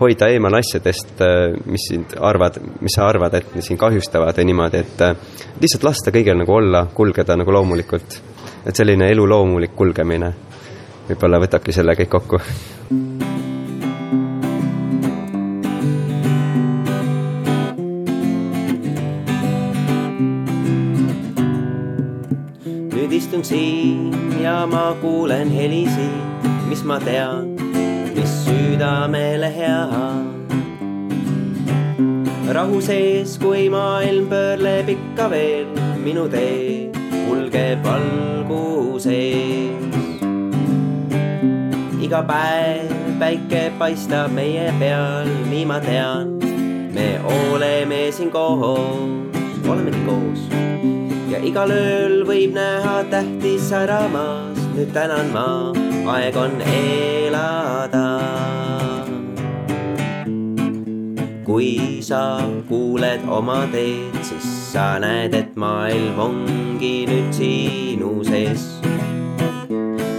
hoida 0.00 0.28
eemal 0.30 0.54
asjadest, 0.58 1.22
mis 1.66 1.88
sind 1.90 2.14
arvad, 2.20 2.60
mis 2.80 2.94
sa 2.94 3.08
arvad, 3.08 3.34
et 3.34 3.56
sind 3.64 3.80
kahjustavad 3.80 4.36
või 4.38 4.50
niimoodi, 4.52 4.82
et 4.84 5.60
lihtsalt 5.60 5.86
lasta 5.88 6.14
kõigil 6.14 6.38
nagu 6.38 6.54
olla, 6.54 6.86
kulgeda 6.94 7.36
nagu 7.36 7.52
loomulikult. 7.52 8.20
et 8.66 8.76
selline 8.76 9.06
elu 9.08 9.24
loomulik 9.28 9.74
kulgemine 9.76 10.32
võib-olla 11.08 11.40
võtabki 11.40 11.72
selle 11.72 11.96
kõik 11.96 12.10
kokku. 12.12 12.40
nüüd 22.98 23.12
istun 23.14 23.44
siin 23.44 24.12
ja 24.42 24.66
ma 24.68 24.90
kuulen 25.00 25.48
helisid, 25.54 26.48
mis 26.68 26.84
ma 26.84 26.98
tean, 27.00 27.47
südamele 28.58 29.50
hea. 29.58 29.80
rahu 32.56 32.80
sees, 32.80 33.38
kui 33.42 33.68
maailm 33.70 34.26
pöörleb 34.32 34.88
ikka 34.94 35.26
veel, 35.30 35.68
minu 36.04 36.24
tee 36.34 36.90
kulgeb 37.26 37.84
valguses. 37.86 39.14
iga 42.06 42.22
päev 42.30 42.94
päike 43.20 43.64
paistab 43.78 44.32
meie 44.38 44.68
peal, 44.80 45.28
nii 45.50 45.64
ma 45.70 45.78
tean, 45.88 46.38
me 46.94 47.08
oleme 47.38 48.00
siin 48.16 48.30
koos, 48.30 49.58
olemegi 49.68 50.02
koos 50.08 50.40
ja 51.32 51.42
igal 51.50 51.70
ööl 51.74 52.22
võib 52.30 52.56
näha 52.56 53.02
tähti 53.12 53.58
säramas, 53.68 54.64
nüüd 54.74 54.90
tänan 54.96 55.30
ma, 55.36 55.48
aeg 56.08 56.36
on 56.36 56.60
elada. 56.62 58.06
kui 61.48 62.02
sa 62.04 62.44
kuuled 62.68 63.22
oma 63.28 63.62
teed, 63.72 64.16
siis 64.22 64.48
sa 64.72 64.98
näed, 65.00 65.32
et 65.34 65.56
maailm 65.56 66.20
ongi 66.26 67.06
nüüd 67.08 67.30
sinu 67.32 68.12
sees. 68.24 68.66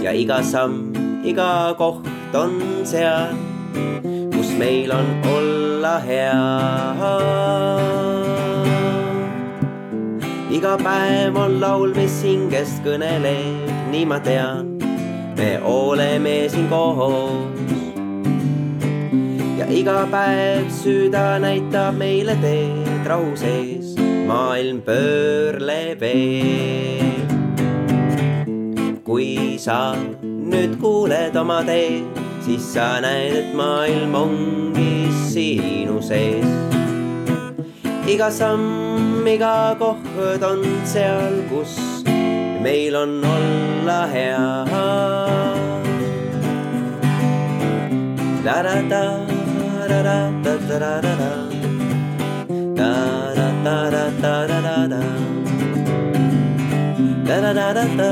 ja 0.02 0.14
iga 0.14 0.40
samm, 0.42 0.90
iga 1.22 1.74
koht 1.78 2.34
on 2.34 2.58
seal, 2.82 3.38
kus 4.34 4.50
meil 4.58 4.90
on 4.94 5.14
olla 5.34 5.98
hea 6.06 6.38
iga 10.60 10.74
päev 10.76 11.36
on 11.38 11.60
laul, 11.62 11.94
mis 11.96 12.20
hingest 12.26 12.82
kõneleb, 12.84 13.70
nii 13.92 14.04
ma 14.10 14.18
tean, 14.20 14.69
me 15.40 15.60
oleme 15.64 16.48
siin 16.48 16.68
koos. 16.68 17.60
ja 19.58 19.66
iga 19.72 20.04
päev 20.12 20.66
süda 20.68 21.38
näitab 21.40 21.96
meile 21.96 22.34
teed 22.42 23.06
rahu 23.08 23.32
sees, 23.40 23.94
maailm 24.28 24.82
pöörleb 24.84 26.00
veel. 26.00 27.24
kui 29.04 29.56
sa 29.58 29.96
nüüd 30.24 30.76
kuuled 30.82 31.36
oma 31.36 31.62
teed, 31.64 32.20
siis 32.44 32.72
sa 32.74 32.90
näed, 33.00 33.38
et 33.40 33.54
maailm 33.56 34.14
ongi 34.14 35.08
sinu 35.32 36.02
sees. 36.04 36.52
iga 38.04 38.28
samm, 38.30 39.24
iga 39.24 39.72
koht 39.80 40.44
on 40.52 40.68
seal, 40.84 41.40
kus 41.48 41.99
meil 42.62 42.96
on 42.96 43.24
olla 43.24 44.06
hea. 44.12 44.64
ta-ra-ta, 48.44 49.02
ta-ra-ta, 49.88 50.52
ta-ra-ta, 50.68 51.30
ta-ra-ta, 52.78 53.74
ta-ra-ta, 57.24 58.10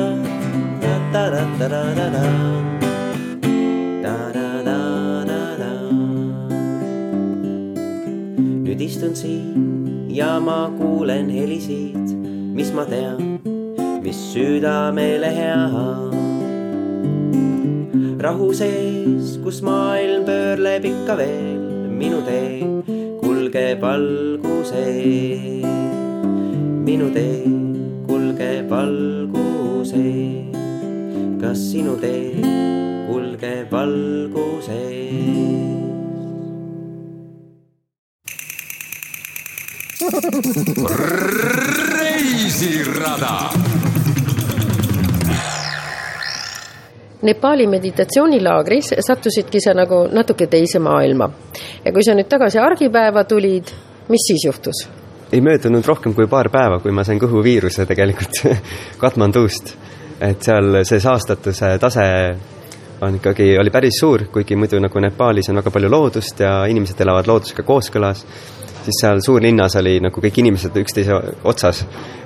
ta-ra-ta, 1.12 1.38
ta-ra-ta, 1.58 2.24
ta-ra-ta. 4.02 5.70
nüüd 8.64 8.80
istun 8.80 9.14
siin 9.14 10.08
ja 10.12 10.38
ma 10.40 10.70
kuulen 10.78 11.28
helisid, 11.32 12.16
mis 12.54 12.70
ma 12.76 12.84
tean 12.84 13.57
südamele 14.32 15.30
hea. 15.38 15.64
rahu 18.24 18.48
sees, 18.60 19.38
kus 19.42 19.62
maailm 19.62 20.26
pöörleb 20.28 20.84
ikka 20.84 21.14
veel, 21.20 21.62
minu 22.00 22.20
tee 22.26 22.60
kulgeb 23.22 23.80
valguses. 23.80 25.64
minu 26.88 27.08
tee 27.16 27.40
kulgeb 28.08 28.68
valguses. 28.74 30.52
kas 31.40 31.58
sinu 31.70 31.96
tee 31.96 32.44
kulgeb 33.08 33.72
valguses? 33.72 35.08
reisirada. 41.96 43.77
Nepaali 47.22 47.66
meditatsioonilaagris 47.66 48.92
sattusidki 49.00 49.58
sa 49.60 49.72
nagu 49.74 50.04
natuke 50.12 50.46
teise 50.46 50.78
maailma. 50.78 51.30
ja 51.84 51.92
kui 51.92 52.04
sa 52.06 52.14
nüüd 52.14 52.28
tagasi 52.30 52.58
argipäeva 52.62 53.24
tulid, 53.24 53.72
mis 54.08 54.26
siis 54.26 54.44
juhtus? 54.46 54.86
ei 55.32 55.40
möödunud 55.40 55.86
rohkem 55.86 56.14
kui 56.14 56.26
paar 56.26 56.48
päeva, 56.48 56.78
kui 56.78 56.92
ma 56.94 57.04
sain 57.04 57.18
kõhuviiruse 57.18 57.86
tegelikult 57.86 58.38
Katmandust. 59.02 59.74
et 60.20 60.42
seal 60.42 60.84
see 60.84 61.00
saastatuse 61.00 61.74
tase 61.78 62.06
on 63.00 63.14
ikkagi, 63.14 63.58
oli 63.58 63.70
päris 63.70 63.98
suur, 64.00 64.24
kuigi 64.32 64.56
muidu 64.56 64.78
nagu 64.82 65.00
Nepaalis 65.00 65.50
on 65.50 65.58
väga 65.58 65.70
palju 65.74 65.90
loodust 65.90 66.40
ja 66.40 66.52
inimesed 66.70 67.00
elavad 67.00 67.26
loodusega 67.26 67.62
kooskõlas, 67.66 68.24
siis 68.88 69.02
seal 69.04 69.20
suurlinnas 69.24 69.76
oli 69.80 69.98
nagu 70.00 70.24
kõik 70.24 70.40
inimesed 70.42 70.76
üksteise 70.82 71.20
otsas 71.48 71.84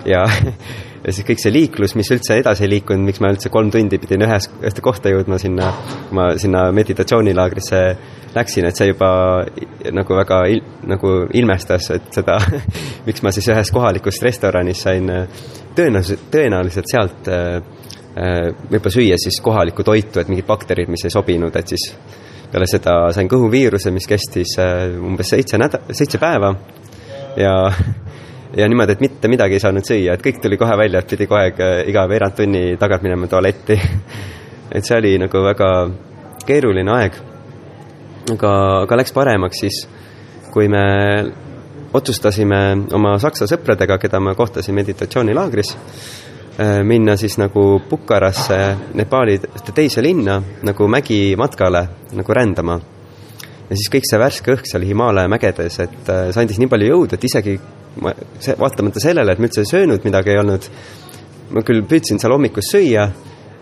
ja 0.08 0.22
ja 1.04 1.12
siis 1.12 1.26
kõik 1.26 1.42
see 1.42 1.52
liiklus, 1.54 1.96
mis 1.98 2.10
üldse 2.14 2.36
edasi 2.38 2.66
ei 2.66 2.70
liikunud, 2.76 3.04
miks 3.08 3.20
ma 3.22 3.32
üldse 3.32 3.50
kolm 3.52 3.72
tundi 3.74 3.98
pidin 3.98 4.22
ühes, 4.26 4.46
ühte 4.62 4.84
kohta 4.84 5.10
jõudma 5.10 5.38
sinna, 5.42 5.72
kui 6.08 6.18
ma 6.18 6.28
sinna 6.38 6.64
meditatsioonilaagrisse 6.74 7.80
läksin, 8.36 8.68
et 8.68 8.78
see 8.78 8.92
juba 8.92 9.10
nagu 9.92 10.16
väga 10.16 10.38
il, 10.52 10.62
nagu 10.88 11.14
ilmestas, 11.34 11.90
et 11.96 12.08
seda 12.14 12.38
miks 13.08 13.24
ma 13.26 13.34
siis 13.34 13.50
ühes 13.52 13.74
kohalikus 13.74 14.22
restoranis 14.22 14.84
sain 14.86 15.10
tõenäoliselt, 15.76 16.28
tõenäoliselt 16.32 16.92
sealt 16.92 17.32
võib-olla 18.12 18.92
süüa 18.92 19.16
siis 19.20 19.40
kohalikku 19.40 19.84
toitu, 19.84 20.20
et 20.20 20.28
mingid 20.28 20.46
bakterid, 20.46 20.90
mis 20.92 21.06
ei 21.08 21.14
sobinud, 21.14 21.54
et 21.56 21.72
siis 21.72 21.88
peale 22.52 22.68
seda 22.68 22.96
sain 23.16 23.28
kõhuviiruse, 23.30 23.90
mis 23.94 24.06
kestis 24.08 24.56
umbes 24.60 25.32
seitse 25.32 25.60
näda-, 25.60 25.82
seitse 25.90 26.20
päeva 26.20 26.52
ja 27.40 27.54
ja 28.56 28.68
niimoodi, 28.68 28.92
et 28.92 29.00
mitte 29.00 29.28
midagi 29.32 29.56
ei 29.56 29.62
saanud 29.62 29.86
süüa, 29.86 30.14
et 30.14 30.24
kõik 30.24 30.42
tuli 30.42 30.58
kohe 30.60 30.76
välja, 30.76 31.00
et 31.00 31.08
pidi 31.08 31.26
kogu 31.28 31.40
aeg 31.40 31.60
iga 31.88 32.04
veerand 32.08 32.36
tunni 32.36 32.64
tagant 32.80 33.04
minema 33.06 33.28
tualetti. 33.30 33.78
et 34.76 34.84
see 34.84 34.98
oli 34.98 35.14
nagu 35.20 35.44
väga 35.44 35.70
keeruline 36.46 36.92
aeg. 36.92 37.16
aga, 38.32 38.52
aga 38.82 39.00
läks 39.00 39.12
paremaks 39.12 39.64
siis, 39.64 39.80
kui 40.52 40.68
me 40.68 40.84
otsustasime 41.92 42.60
oma 42.96 43.16
saksa 43.20 43.48
sõpradega, 43.50 43.98
keda 44.00 44.20
ma 44.20 44.34
kohtasin 44.34 44.74
meditatsioonilaagris, 44.74 45.74
minna 46.84 47.16
siis 47.16 47.38
nagu 47.40 47.80
Pukarasse, 47.88 48.58
Nepaali 48.94 49.38
teise 49.74 50.02
linna 50.04 50.36
nagu 50.62 50.88
mägimatkale 50.88 51.86
nagu 52.12 52.34
rändama. 52.34 52.80
ja 53.70 53.76
siis 53.76 53.88
kõik 53.88 54.04
see 54.04 54.18
värske 54.20 54.52
õhk 54.52 54.68
seal 54.68 54.84
Himaalaja 54.84 55.30
mägedes, 55.32 55.78
et 55.80 56.10
see 56.10 56.42
andis 56.42 56.58
nii 56.60 56.68
palju 56.68 56.90
jõudu, 56.90 57.16
et 57.16 57.24
isegi 57.24 57.54
ma, 58.00 58.12
see, 58.38 58.56
vaatamata 58.58 59.00
sellele, 59.00 59.32
et 59.32 59.40
ma 59.40 59.48
üldse 59.48 59.64
söönud 59.68 60.04
midagi 60.04 60.34
ei 60.34 60.40
olnud, 60.42 60.68
ma 61.56 61.62
küll 61.66 61.84
püüdsin 61.88 62.20
seal 62.20 62.34
hommikus 62.34 62.68
süüa, 62.72 63.06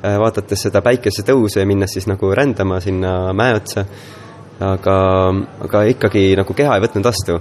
vaadates 0.02 0.66
seda 0.66 0.82
päikesetõusu 0.84 1.60
ja 1.60 1.68
minnes 1.68 1.92
siis 1.94 2.08
nagu 2.08 2.32
rändama 2.34 2.80
sinna 2.80 3.34
mäe 3.36 3.56
otsa, 3.58 3.84
aga, 4.64 4.96
aga 5.66 5.84
ikkagi 5.94 6.30
nagu 6.38 6.56
keha 6.56 6.76
ei 6.76 6.84
võtnud 6.86 7.06
vastu. 7.06 7.40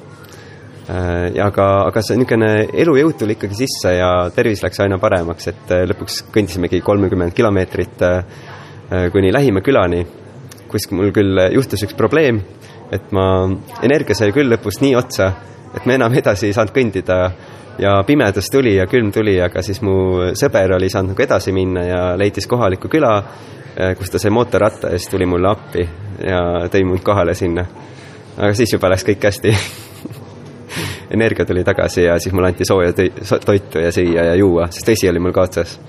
Ja 0.89 1.45
aga, 1.45 1.65
aga 1.85 2.01
see 2.01 2.17
niisugune 2.17 2.47
elujõud 2.81 3.17
tuli 3.19 3.35
ikkagi 3.37 3.57
sisse 3.59 3.91
ja 3.93 4.09
tervis 4.33 4.63
läks 4.63 4.79
aina 4.81 4.97
paremaks, 5.01 5.51
et 5.51 5.73
lõpuks 5.91 6.23
kõndisimegi 6.33 6.81
kolmekümmend 6.81 7.35
kilomeetrit 7.37 8.01
kuni 9.13 9.29
lähima 9.33 9.61
külani, 9.61 10.01
kus 10.69 10.89
mul 10.91 11.11
küll 11.13 11.37
juhtus 11.53 11.85
üks 11.85 11.97
probleem, 11.97 12.41
et 12.91 13.13
ma, 13.13 13.25
energia 13.85 14.17
sai 14.17 14.33
küll 14.33 14.49
lõpus 14.49 14.81
nii 14.81 14.95
otsa, 14.97 15.29
et 15.75 15.85
me 15.85 15.97
enam 15.99 16.13
edasi 16.17 16.49
ei 16.49 16.57
saanud 16.57 16.73
kõndida. 16.75 17.21
Ja 17.79 17.93
pimedus 18.03 18.49
tuli 18.51 18.73
ja 18.75 18.89
külm 18.91 19.07
tuli, 19.15 19.37
aga 19.39 19.61
siis 19.63 19.77
mu 19.85 20.33
sõber 20.35 20.73
oli 20.75 20.89
saanud 20.91 21.13
nagu 21.13 21.23
edasi 21.23 21.53
minna 21.55 21.85
ja 21.87 22.01
leidis 22.19 22.49
kohaliku 22.51 22.91
küla, 22.91 23.13
kus 23.95 24.11
ta 24.11 24.19
sai 24.19 24.33
mootorratta 24.35 24.91
ja 24.91 24.99
siis 24.99 25.13
tuli 25.13 25.29
mulle 25.29 25.47
appi 25.47 25.85
ja 26.27 26.41
tõi 26.67 26.83
mind 26.83 27.05
kohale 27.07 27.37
sinna. 27.39 27.63
aga 28.35 28.51
siis 28.53 28.73
juba 28.75 28.91
läks 28.91 29.07
kõik 29.07 29.29
hästi 29.29 29.53
energia 31.11 31.45
tuli 31.45 31.63
tagasi 31.63 32.03
ja 32.03 32.19
siis 32.19 32.33
mulle 32.33 32.51
anti 32.53 32.65
sooja 32.65 32.93
toitu 33.45 33.79
ja 33.79 33.91
süüa 33.91 34.25
ja 34.31 34.35
juua, 34.35 34.67
sest 34.71 34.87
vesi 34.87 35.09
oli 35.09 35.19
mul 35.19 35.33
ka 35.35 35.47
otsas 35.47 35.79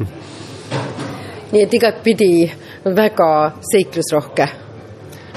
nii 1.52 1.62
et 1.62 1.74
igatpidi 1.74 2.50
väga 2.96 3.30
seiklusrohke. 3.72 4.46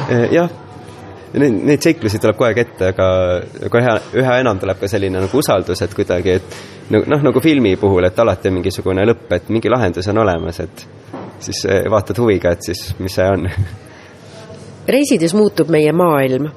Eh, 0.09 0.27
jah 0.31 0.49
neid, 1.39 1.55
neid 1.69 1.85
seiklusi 1.85 2.19
tuleb 2.21 2.37
kogu 2.37 2.49
aeg 2.49 2.59
ette, 2.63 2.89
aga, 2.93 3.07
aga 3.67 3.81
üha, 3.81 3.93
üha 4.21 4.35
enam 4.43 4.59
tuleb 4.61 4.81
ka 4.81 4.89
selline 4.91 5.23
nagu 5.23 5.39
usaldus, 5.39 5.81
et 5.85 5.95
kuidagi, 5.97 6.37
et 6.37 6.91
noh, 6.93 7.23
nagu 7.25 7.41
filmi 7.43 7.75
puhul, 7.81 8.05
et 8.07 8.19
alati 8.19 8.51
on 8.51 8.59
mingisugune 8.59 9.05
lõpp, 9.09 9.31
et 9.37 9.49
mingi 9.53 9.71
lahendus 9.71 10.09
on 10.13 10.21
olemas, 10.23 10.59
et 10.63 10.85
siis 11.43 11.63
eh, 11.69 11.87
vaatad 11.91 12.21
huviga, 12.21 12.53
et 12.53 12.69
siis 12.69 12.85
mis 13.01 13.17
see 13.17 13.25
on. 13.29 13.49
reisides 14.95 15.33
muutub 15.37 15.71
meie 15.73 15.93
maailm. 15.95 16.51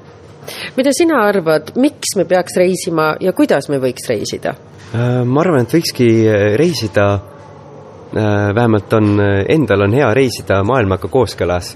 Mida 0.77 0.93
sina 0.95 1.21
arvad, 1.27 1.73
miks 1.75 2.15
me 2.15 2.25
peaks 2.25 2.57
reisima 2.57 3.15
ja 3.21 3.33
kuidas 3.37 3.69
me 3.69 3.79
võiks 3.83 4.07
reisida? 4.09 4.55
Äh, 4.87 5.25
ma 5.27 5.41
arvan, 5.43 5.65
et 5.65 5.73
võikski 5.75 6.07
äh, 6.23 6.53
reisida, 6.59 7.07
äh, 7.17 8.53
vähemalt 8.55 8.93
on, 8.95 9.19
endal 9.51 9.83
on 9.83 9.95
hea 9.97 10.07
reisida 10.15 10.61
maailmaga 10.63 11.09
kooskõlas. 11.11 11.75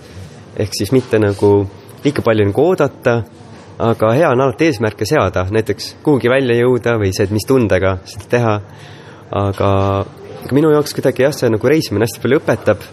ehk 0.55 0.74
siis 0.76 0.91
mitte 0.91 1.19
nagu 1.19 1.67
liiga 2.03 2.22
palju 2.22 2.45
nagu 2.45 2.63
oodata, 2.63 3.22
aga 3.80 4.13
hea 4.13 4.30
on 4.30 4.41
alati 4.41 4.67
eesmärke 4.69 5.05
seada, 5.05 5.45
näiteks 5.51 5.95
kuhugi 6.03 6.30
välja 6.30 6.55
jõuda 6.55 6.97
või 6.99 7.11
see, 7.15 7.26
et 7.28 7.32
mis 7.32 7.47
tundega 7.47 7.97
seda 8.05 8.26
teha. 8.30 8.55
aga, 9.32 9.69
aga 10.43 10.55
minu 10.55 10.72
jaoks 10.72 10.93
kuidagi 10.93 11.24
jah, 11.24 11.36
see 11.36 11.49
nagu 11.49 11.67
reisimine 11.67 12.07
hästi 12.07 12.24
palju 12.24 12.39
õpetab. 12.39 12.88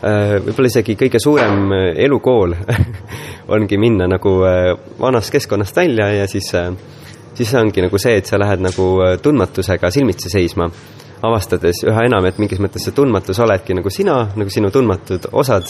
Äh, 0.00 0.38
võib-olla 0.40 0.68
isegi 0.70 0.94
kõige 0.96 1.18
suurem 1.20 1.72
äh, 1.76 1.90
elukool 2.06 2.54
ongi 3.54 3.76
minna 3.76 4.06
nagu 4.08 4.30
äh, 4.48 4.70
vanast 4.96 5.28
keskkonnast 5.34 5.76
välja 5.76 6.06
ja 6.14 6.28
siis, 6.30 6.46
siis 7.36 7.52
ongi 7.60 7.84
nagu 7.84 8.00
see, 8.00 8.14
et 8.16 8.30
sa 8.30 8.38
lähed 8.40 8.64
nagu 8.64 8.86
tundmatusega 9.20 9.90
silmitsi 9.92 10.32
seisma 10.32 10.70
avastades 11.20 11.82
üha 11.84 12.06
enam, 12.08 12.24
et 12.24 12.40
mingis 12.40 12.62
mõttes 12.64 12.86
see 12.88 12.96
tundmatus 12.96 13.42
oledki 13.44 13.76
nagu 13.76 13.92
sina, 13.92 14.22
nagu 14.40 14.48
sinu 14.48 14.70
tundmatud 14.72 15.28
osad 15.36 15.68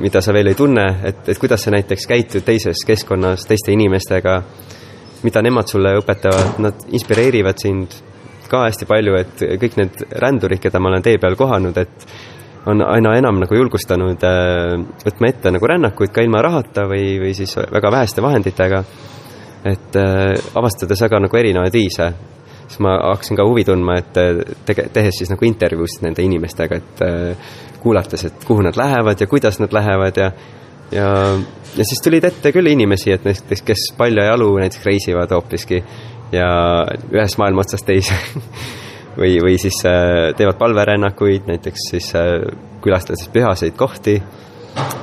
mida 0.00 0.20
sa 0.20 0.32
veel 0.36 0.50
ei 0.50 0.56
tunne, 0.56 0.86
et, 1.08 1.20
et 1.28 1.38
kuidas 1.40 1.62
sa 1.64 1.72
näiteks 1.72 2.08
käitud 2.08 2.44
teises 2.44 2.82
keskkonnas 2.84 3.46
teiste 3.48 3.72
inimestega, 3.72 4.34
mida 5.24 5.42
nemad 5.44 5.68
sulle 5.68 5.94
õpetavad, 6.00 6.58
nad 6.60 6.88
inspireerivad 6.92 7.60
sind 7.60 7.96
ka 8.48 8.66
hästi 8.66 8.88
palju, 8.88 9.16
et 9.16 9.46
kõik 9.60 9.78
need 9.80 10.02
rändurid, 10.20 10.60
keda 10.60 10.80
ma 10.80 10.92
olen 10.92 11.04
tee 11.04 11.16
peal 11.20 11.36
kohanud, 11.40 11.80
et 11.80 12.08
on 12.66 12.82
aina 12.82 13.14
enam 13.18 13.38
nagu 13.42 13.54
julgustanud 13.54 14.24
äh, 14.26 14.74
võtma 15.04 15.30
ette 15.30 15.52
nagu 15.54 15.70
rännakuid 15.70 16.12
ka 16.14 16.24
ilma 16.24 16.42
rahata 16.44 16.88
või, 16.90 17.18
või 17.22 17.34
siis 17.36 17.56
väga 17.58 17.92
väheste 17.92 18.22
vahenditega. 18.22 18.82
et 19.64 19.96
äh, 19.96 20.34
avastades 20.54 21.00
väga 21.02 21.20
nagu 21.20 21.36
erinevaid 21.36 21.72
viise 21.72 22.12
siis 22.68 22.80
ma 22.84 22.98
hakkasin 23.10 23.36
ka 23.36 23.46
huvi 23.48 23.64
tundma, 23.64 23.96
et 23.96 24.18
tege-, 24.68 24.90
tehes 24.92 25.18
siis 25.18 25.30
nagu 25.30 25.44
intervjuusid 25.44 26.02
nende 26.04 26.22
inimestega, 26.22 26.76
et 26.76 27.78
kuulates, 27.80 28.24
et 28.28 28.44
kuhu 28.44 28.60
nad 28.62 28.76
lähevad 28.76 29.20
ja 29.20 29.26
kuidas 29.26 29.56
nad 29.60 29.72
lähevad 29.72 30.20
ja 30.20 30.32
ja, 30.92 31.38
ja 31.76 31.84
siis 31.84 32.02
tulid 32.04 32.24
ette 32.24 32.52
küll 32.52 32.70
inimesi, 32.70 33.12
et 33.12 33.24
näiteks, 33.26 33.62
kes 33.66 33.88
paljajalu 33.98 34.50
näiteks 34.62 34.84
reisivad 34.86 35.32
hoopiski 35.34 35.82
ja 36.32 36.48
ühest 37.12 37.38
maailma 37.40 37.64
otsast 37.64 37.86
teise 37.88 38.16
või, 39.18 39.38
või 39.42 39.58
siis 39.58 39.80
äh, 39.86 40.34
teevad 40.36 40.58
palverännakuid, 40.58 41.48
näiteks 41.50 41.90
siis 41.90 42.12
äh, 42.16 42.38
külastades 42.82 43.28
pühaseid 43.32 43.76
kohti 43.76 44.16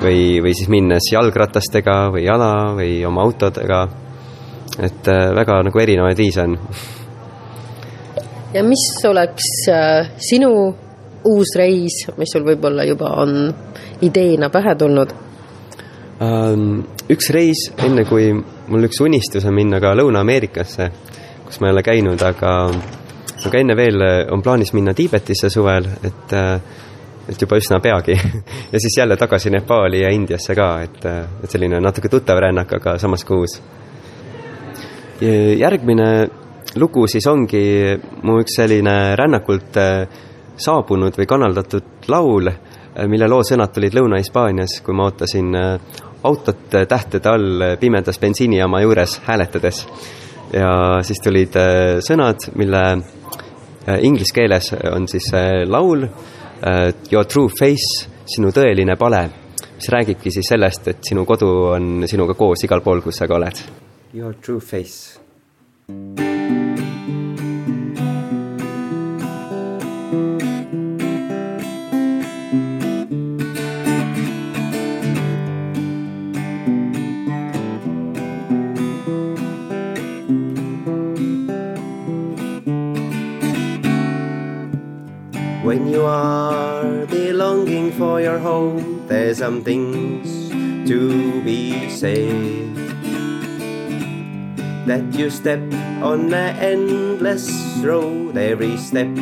või, 0.01 0.41
või 0.43 0.53
siis 0.55 0.70
minnes 0.72 1.09
jalgratastega 1.11 1.97
või 2.16 2.26
jala 2.26 2.51
või 2.78 2.99
oma 3.05 3.26
autodega. 3.26 3.88
et 4.80 5.07
äh, 5.07 5.36
väga 5.36 5.61
nagu 5.63 5.80
erinevaid 5.80 6.18
viise 6.18 6.41
on. 6.41 6.57
ja 8.53 8.63
mis 8.63 8.88
oleks 9.05 9.51
sinu 10.30 10.51
uus 11.26 11.55
reis, 11.57 12.05
mis 12.18 12.32
sul 12.32 12.45
võib-olla 12.45 12.86
juba 12.86 13.16
on 13.22 13.53
ideena 14.01 14.49
pähe 14.49 14.76
tulnud? 14.76 15.13
Ähm, 16.22 16.86
üks 17.11 17.30
reis, 17.34 17.72
enne 17.78 18.05
kui 18.05 18.30
mul 18.68 18.88
üks 18.88 19.01
unistus 19.03 19.45
on 19.45 19.55
minna 19.57 19.82
ka 19.84 19.95
Lõuna-Ameerikasse, 19.97 20.91
kus 21.45 21.59
ma 21.59 21.68
ei 21.68 21.76
ole 21.76 21.84
käinud, 21.84 22.22
aga 22.22 22.53
aga 23.46 23.60
enne 23.60 23.76
veel 23.76 24.02
on 24.32 24.42
plaanis 24.42 24.74
minna 24.74 24.94
Tiibetisse 24.94 25.50
suvel, 25.50 25.88
et 26.04 26.36
et 27.26 27.42
juba 27.42 27.58
üsna 27.58 27.80
peagi 27.82 28.14
ja 28.74 28.80
siis 28.80 28.98
jälle 28.98 29.18
tagasi 29.18 29.50
Nepaali 29.50 30.02
ja 30.04 30.12
Indiasse 30.14 30.56
ka, 30.56 30.70
et, 30.86 31.06
et 31.44 31.52
selline 31.52 31.80
natuke 31.82 32.10
tuttav 32.10 32.40
rännak, 32.40 32.74
aga 32.78 32.98
samas 33.02 33.26
ka 33.26 33.36
uus. 33.36 33.60
järgmine 35.58 36.10
lugu 36.76 37.08
siis 37.08 37.28
ongi 37.28 37.64
mu 38.22 38.40
üks 38.44 38.58
selline 38.60 39.16
rännakult 39.16 39.80
saabunud 40.58 41.18
või 41.18 41.28
kanaldatud 41.28 42.10
laul, 42.12 42.50
mille 43.08 43.28
loo 43.28 43.44
sõnad 43.44 43.74
tulid 43.76 43.96
Lõuna-Hispaanias, 43.96 44.80
kui 44.84 44.96
ma 44.96 45.08
ootasin 45.10 45.56
autot 46.26 46.78
tähtede 46.90 47.30
all 47.30 47.66
pimedas 47.80 48.20
bensiinijaama 48.20 48.82
juures 48.82 49.20
hääletades. 49.26 49.86
Ja 50.56 51.03
siis 51.06 51.22
tulid 51.24 51.56
eh, 51.60 51.97
sõnad, 52.06 52.49
mille 52.56 52.84
inglise 54.01 54.34
keeles 54.34 54.72
on 54.89 55.03
siis 55.06 55.28
laul 55.70 56.08
Your 57.12 57.28
true 57.30 57.51
face, 57.53 58.08
sinu 58.26 58.49
tõeline 58.56 58.95
pale, 58.97 59.20
mis 59.76 59.89
räägibki 59.93 60.34
siis 60.34 60.49
sellest, 60.49 60.88
et 60.89 61.03
sinu 61.06 61.28
kodu 61.30 61.51
on 61.76 62.08
sinuga 62.10 62.34
koos 62.39 62.66
igal 62.66 62.82
pool, 62.82 63.03
kus 63.06 63.22
sa 63.22 63.30
ka 63.30 63.38
oled. 63.38 63.62
Your 64.16 64.34
true 64.41 64.64
face. 64.64 65.20
Some 89.36 89.62
things 89.62 90.48
to 90.88 91.44
be 91.44 91.90
said. 91.90 92.72
That 94.88 95.04
you 95.12 95.30
step 95.30 95.60
on 96.00 96.34
an 96.34 96.56
endless 96.56 97.52
road, 97.84 98.38
every 98.38 98.78
step 98.78 99.14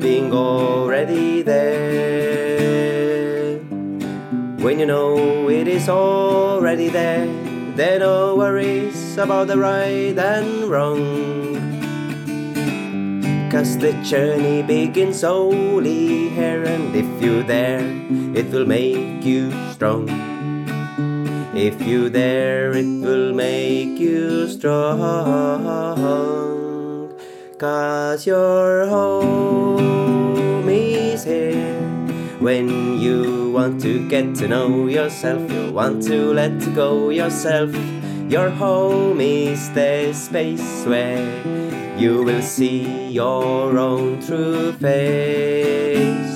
being 0.00 0.32
already 0.32 1.42
there. 1.42 2.70
When 4.64 4.78
you 4.80 4.86
know 4.86 5.50
it 5.50 5.68
is 5.68 5.90
already 5.90 6.88
there, 6.88 7.28
there 7.76 7.98
no 8.00 8.36
worries 8.36 9.18
about 9.18 9.48
the 9.48 9.58
right 9.58 10.16
and 10.16 10.70
wrong. 10.70 11.69
Cause 13.50 13.76
the 13.78 13.92
journey 14.06 14.62
begins 14.62 15.24
only 15.24 16.28
here, 16.30 16.62
and 16.62 16.94
if 16.94 17.04
you 17.20 17.42
dare, 17.42 17.82
it 18.32 18.46
will 18.54 18.64
make 18.64 19.24
you 19.24 19.50
strong. 19.72 20.06
If 21.52 21.82
you 21.82 22.08
dare, 22.10 22.70
it 22.70 22.86
will 23.02 23.34
make 23.34 23.98
you 23.98 24.46
strong. 24.46 25.02
Cause 27.58 28.24
your 28.24 28.86
home 28.86 30.68
is 30.68 31.24
here. 31.24 31.74
When 32.38 33.00
you 33.00 33.50
want 33.50 33.82
to 33.82 34.08
get 34.08 34.36
to 34.36 34.46
know 34.46 34.86
yourself, 34.86 35.50
you 35.50 35.72
want 35.72 36.04
to 36.04 36.32
let 36.32 36.54
go 36.72 37.10
yourself. 37.10 37.74
Your 38.30 38.48
home 38.50 39.20
is 39.20 39.68
the 39.74 40.12
space 40.14 40.86
where 40.86 41.26
you 42.00 42.22
will 42.22 42.40
see 42.40 43.08
your 43.08 43.78
own 43.78 44.18
true 44.24 44.72
face. 44.72 46.32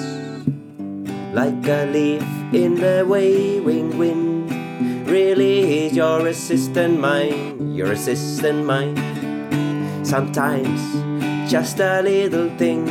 Like 1.32 1.66
a 1.66 1.88
leaf 1.90 2.22
in 2.52 2.74
the 2.74 3.02
waving 3.08 3.96
wind, 3.96 5.08
really 5.08 5.86
is 5.86 5.96
your 5.96 6.26
assistant 6.26 7.00
mind, 7.00 7.74
your 7.74 7.92
assistant 7.92 8.66
mind. 8.66 9.00
Sometimes 10.06 10.82
just 11.50 11.80
a 11.80 12.02
little 12.02 12.50
thing 12.58 12.84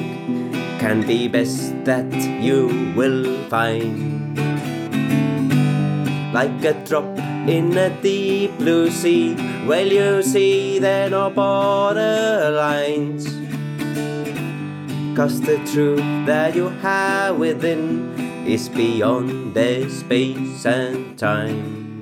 can 0.80 1.06
be 1.06 1.28
best 1.28 1.76
that 1.86 2.12
you 2.42 2.94
will 2.98 3.38
find. 3.50 4.34
Like 6.34 6.66
a 6.66 6.74
drop 6.86 7.33
in 7.48 7.78
a 7.78 7.90
deep 8.02 8.58
blue 8.58 8.90
sea, 8.90 9.36
well, 9.68 9.86
you 9.86 10.24
see 10.24 10.80
there 10.80 11.08
are 11.08 11.10
no 11.10 11.30
borderlines. 11.30 13.26
Cause 15.16 15.42
the 15.42 15.58
truth 15.72 16.26
that 16.26 16.56
you 16.56 16.70
have 16.82 17.38
within 17.38 18.14
is 18.48 18.70
beyond 18.70 19.54
the 19.54 19.90
space 19.90 20.66
and 20.66 21.20
time. 21.20 22.02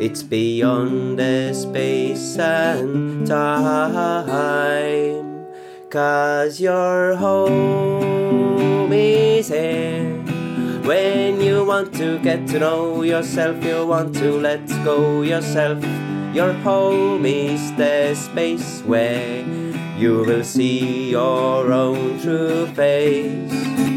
It's 0.00 0.22
beyond 0.22 1.18
the 1.18 1.52
space 1.54 2.38
and 2.38 3.26
time. 3.26 4.26
Cause 5.90 6.60
your 6.60 7.16
home 7.16 8.92
is 8.92 9.48
here. 9.48 10.15
When 10.86 11.40
you 11.40 11.64
want 11.64 11.92
to 11.96 12.20
get 12.20 12.46
to 12.54 12.60
know 12.60 13.02
yourself, 13.02 13.58
you 13.64 13.84
want 13.84 14.14
to 14.22 14.38
let 14.38 14.64
go 14.84 15.22
yourself. 15.22 15.82
Your 16.32 16.52
home 16.62 17.26
is 17.26 17.74
the 17.74 18.14
space 18.14 18.82
where 18.82 19.44
you 19.98 20.22
will 20.22 20.44
see 20.44 21.10
your 21.10 21.72
own 21.72 22.20
true 22.20 22.66
face. 22.68 23.95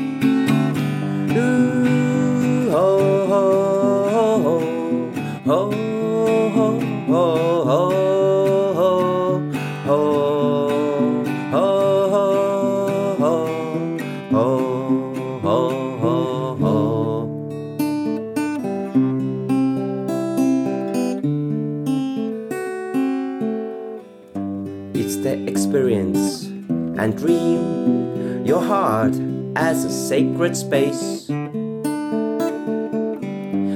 Sacred 30.09 30.57
space. 30.57 31.29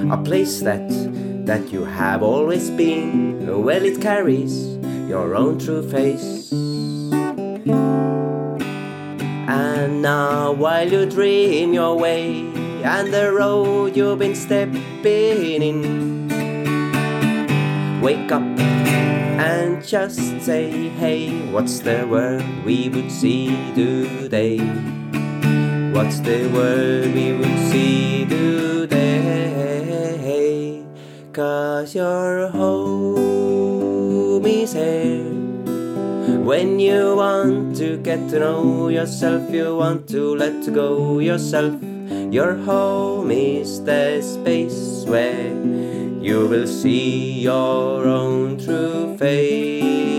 A 0.09 0.17
place 0.25 0.61
that 0.65 0.89
that 1.45 1.71
you 1.71 1.85
have 1.85 2.23
always 2.23 2.71
been. 2.71 3.45
Well, 3.45 3.85
it 3.85 4.01
carries 4.01 4.81
your 5.05 5.35
own 5.35 5.59
true 5.59 5.87
face. 5.87 6.51
And 9.45 10.01
now, 10.01 10.53
while 10.53 10.91
you 10.91 11.05
dream 11.05 11.71
your 11.71 11.95
way 11.99 12.49
and 12.81 13.13
the 13.13 13.31
road 13.31 13.95
you've 13.95 14.17
been 14.17 14.33
stepping 14.33 15.61
in, 15.61 15.77
wake 18.01 18.31
up 18.31 18.41
and 19.37 19.85
just 19.85 20.41
say, 20.41 20.89
hey, 20.97 21.29
what's 21.53 21.81
the 21.81 22.07
world 22.09 22.41
we 22.65 22.89
would 22.89 23.11
see 23.11 23.53
today? 23.75 24.92
What's 25.93 26.19
the 26.21 26.49
world 26.49 27.13
we 27.13 27.33
would 27.33 27.59
see 27.69 28.25
today? 28.25 29.13
Cause 31.31 31.93
your 31.93 32.47
home 32.49 34.43
is 34.43 34.73
here. 34.73 35.21
When 36.41 36.79
you 36.79 37.15
want 37.15 37.77
to 37.77 37.97
get 37.97 38.27
to 38.29 38.39
know 38.39 38.87
yourself, 38.87 39.53
you 39.53 39.77
want 39.77 40.09
to 40.09 40.33
let 40.33 40.65
go 40.73 41.19
yourself. 41.19 41.79
Your 42.33 42.55
home 42.55 43.29
is 43.29 43.83
the 43.83 44.19
space 44.23 45.05
where 45.05 45.53
you 46.19 46.47
will 46.47 46.65
see 46.65 47.39
your 47.41 48.07
own 48.07 48.57
true 48.57 49.15
face. 49.19 50.12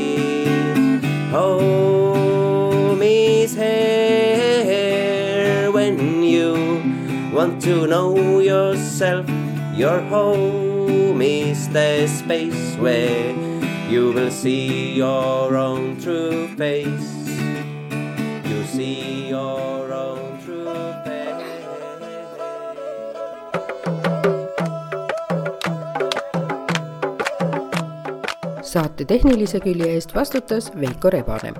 Want 7.34 7.60
to 7.60 7.86
know 7.86 8.38
yourself. 8.38 9.26
Your 9.74 10.00
home 10.02 11.20
is 11.20 11.68
the 11.70 12.06
space 12.06 12.76
where 12.78 13.34
you 13.90 14.12
will 14.12 14.30
see 14.30 14.94
your 14.94 15.56
own 15.56 16.00
true 16.00 16.46
face. 16.56 17.10
You 18.46 18.64
see 18.70 19.28
your 19.30 19.92
own 19.92 20.38
true 20.44 20.94
face. 21.02 21.12
saate 28.62 29.04
tehnilise 29.04 29.58
külje 29.60 29.90
eest 29.94 30.14
vastutas 30.14 30.70
Veiko 30.74 31.10
Rebane. 31.10 31.52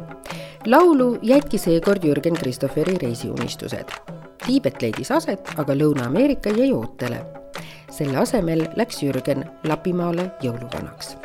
laulu 0.66 1.18
jätki 1.22 1.58
seekord 1.58 2.04
Jürgen 2.04 2.38
Christopheri 2.38 2.98
reisiunistused. 2.98 4.23
Tiibet 4.47 4.82
leidis 4.82 5.11
aset, 5.11 5.49
aga 5.57 5.74
Lõuna-Ameerika 5.74 6.53
jäi 6.53 6.72
ootele. 6.72 7.24
selle 7.90 8.16
asemel 8.18 8.64
läks 8.76 9.03
Jürgen 9.03 9.45
Lapimaale 9.64 10.30
jõuluvanaks. 10.42 11.16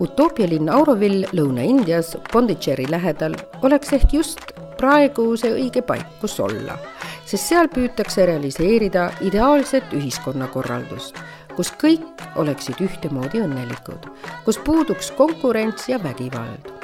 utoopia 0.00 0.48
linn 0.48 0.68
Auroville 0.68 1.28
Lõuna-Indias 1.32 2.16
Pondicherry 2.32 2.86
lähedal 2.90 3.34
oleks 3.62 3.92
ehk 3.92 4.12
just 4.12 4.40
praegu 4.76 5.36
see 5.36 5.52
õige 5.52 5.82
paik, 5.82 6.06
kus 6.20 6.40
olla, 6.40 6.78
sest 7.24 7.48
seal 7.48 7.68
püütakse 7.68 8.26
realiseerida 8.26 9.10
ideaalset 9.20 9.92
ühiskonnakorraldust 9.92 11.16
kus 11.56 11.72
kõik 11.80 12.24
oleksid 12.36 12.80
ühtemoodi 12.84 13.40
õnnelikud, 13.40 14.10
kus 14.44 14.60
puuduks 14.64 15.10
konkurents 15.16 15.88
ja 15.88 15.98
vägivald. 16.02 16.75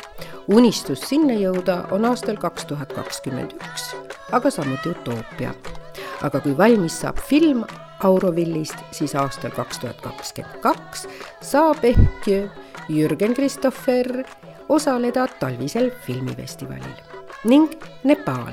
Unistus 0.49 1.05
sinna 1.07 1.34
jõuda 1.38 1.86
on 1.95 2.05
aastal 2.09 2.36
kaks 2.40 2.66
tuhat 2.70 2.93
kakskümmend 2.97 3.55
üks, 3.59 3.93
aga 4.32 4.51
samuti 4.51 4.90
utoopia. 4.90 5.55
aga 6.22 6.40
kui 6.40 6.57
valmis 6.59 7.01
saab 7.01 7.18
film 7.18 7.64
Aurovillist, 8.03 8.78
siis 8.90 9.14
aastal 9.14 9.51
kaks 9.55 9.78
tuhat 9.78 10.01
kakskümmend 10.03 10.61
kaks 10.62 11.07
saab 11.40 11.84
ehk 11.84 12.28
Jürgen 12.88 13.34
Christopher 13.34 14.24
osaleda 14.68 15.28
talvisel 15.40 15.90
filmifestivalil 16.07 16.99
ning 17.45 17.70
Nepaal. 18.05 18.53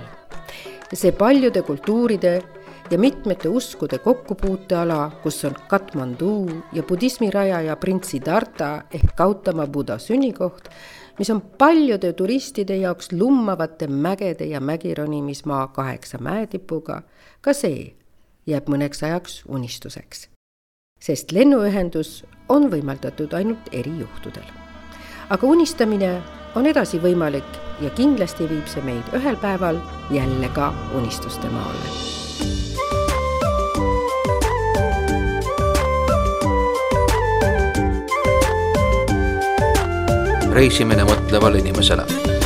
see 0.94 1.12
paljude 1.12 1.62
kultuuride 1.62 2.42
ja 2.92 2.98
mitmete 2.98 3.50
uskude 3.50 3.98
kokkupuuteala, 3.98 5.12
kus 5.24 5.46
on 5.46 5.56
Katmandu 5.68 6.50
ja 6.74 6.84
budismi 6.84 7.32
rajaja 7.32 7.76
prins 7.76 8.10
Siddhartha 8.10 8.82
ehk 8.92 9.16
Gautama 9.16 9.68
Buda 9.68 9.98
sünnikoht, 9.98 10.70
mis 11.20 11.30
on 11.30 11.42
paljude 11.42 12.14
turistide 12.14 12.76
jaoks 12.78 13.12
lummavate 13.12 13.88
mägede 13.88 14.46
ja 14.46 14.60
mägironimismaa 14.60 15.68
kaheksa 15.68 16.18
mäetipuga, 16.18 17.02
ka 17.42 17.54
see 17.54 17.94
jääb 18.48 18.70
mõneks 18.70 19.04
ajaks 19.06 19.44
unistuseks. 19.48 20.30
sest 21.00 21.32
lennuühendus 21.32 22.26
on 22.50 22.72
võimaldatud 22.72 23.34
ainult 23.34 23.70
erijuhtudel. 23.72 24.50
aga 25.30 25.48
unistamine 25.48 26.22
on 26.56 26.66
edasi 26.66 27.00
võimalik 27.00 27.60
ja 27.82 27.90
kindlasti 27.90 28.50
viib 28.50 28.68
see 28.68 28.82
meid 28.82 29.14
ühel 29.14 29.38
päeval 29.38 29.78
jälle 30.12 30.50
ka 30.50 30.74
unistuste 30.96 31.50
maale 31.50 32.19
reisimine 40.60 41.06
mõtlevale 41.08 41.62
inimesele. 41.64 42.39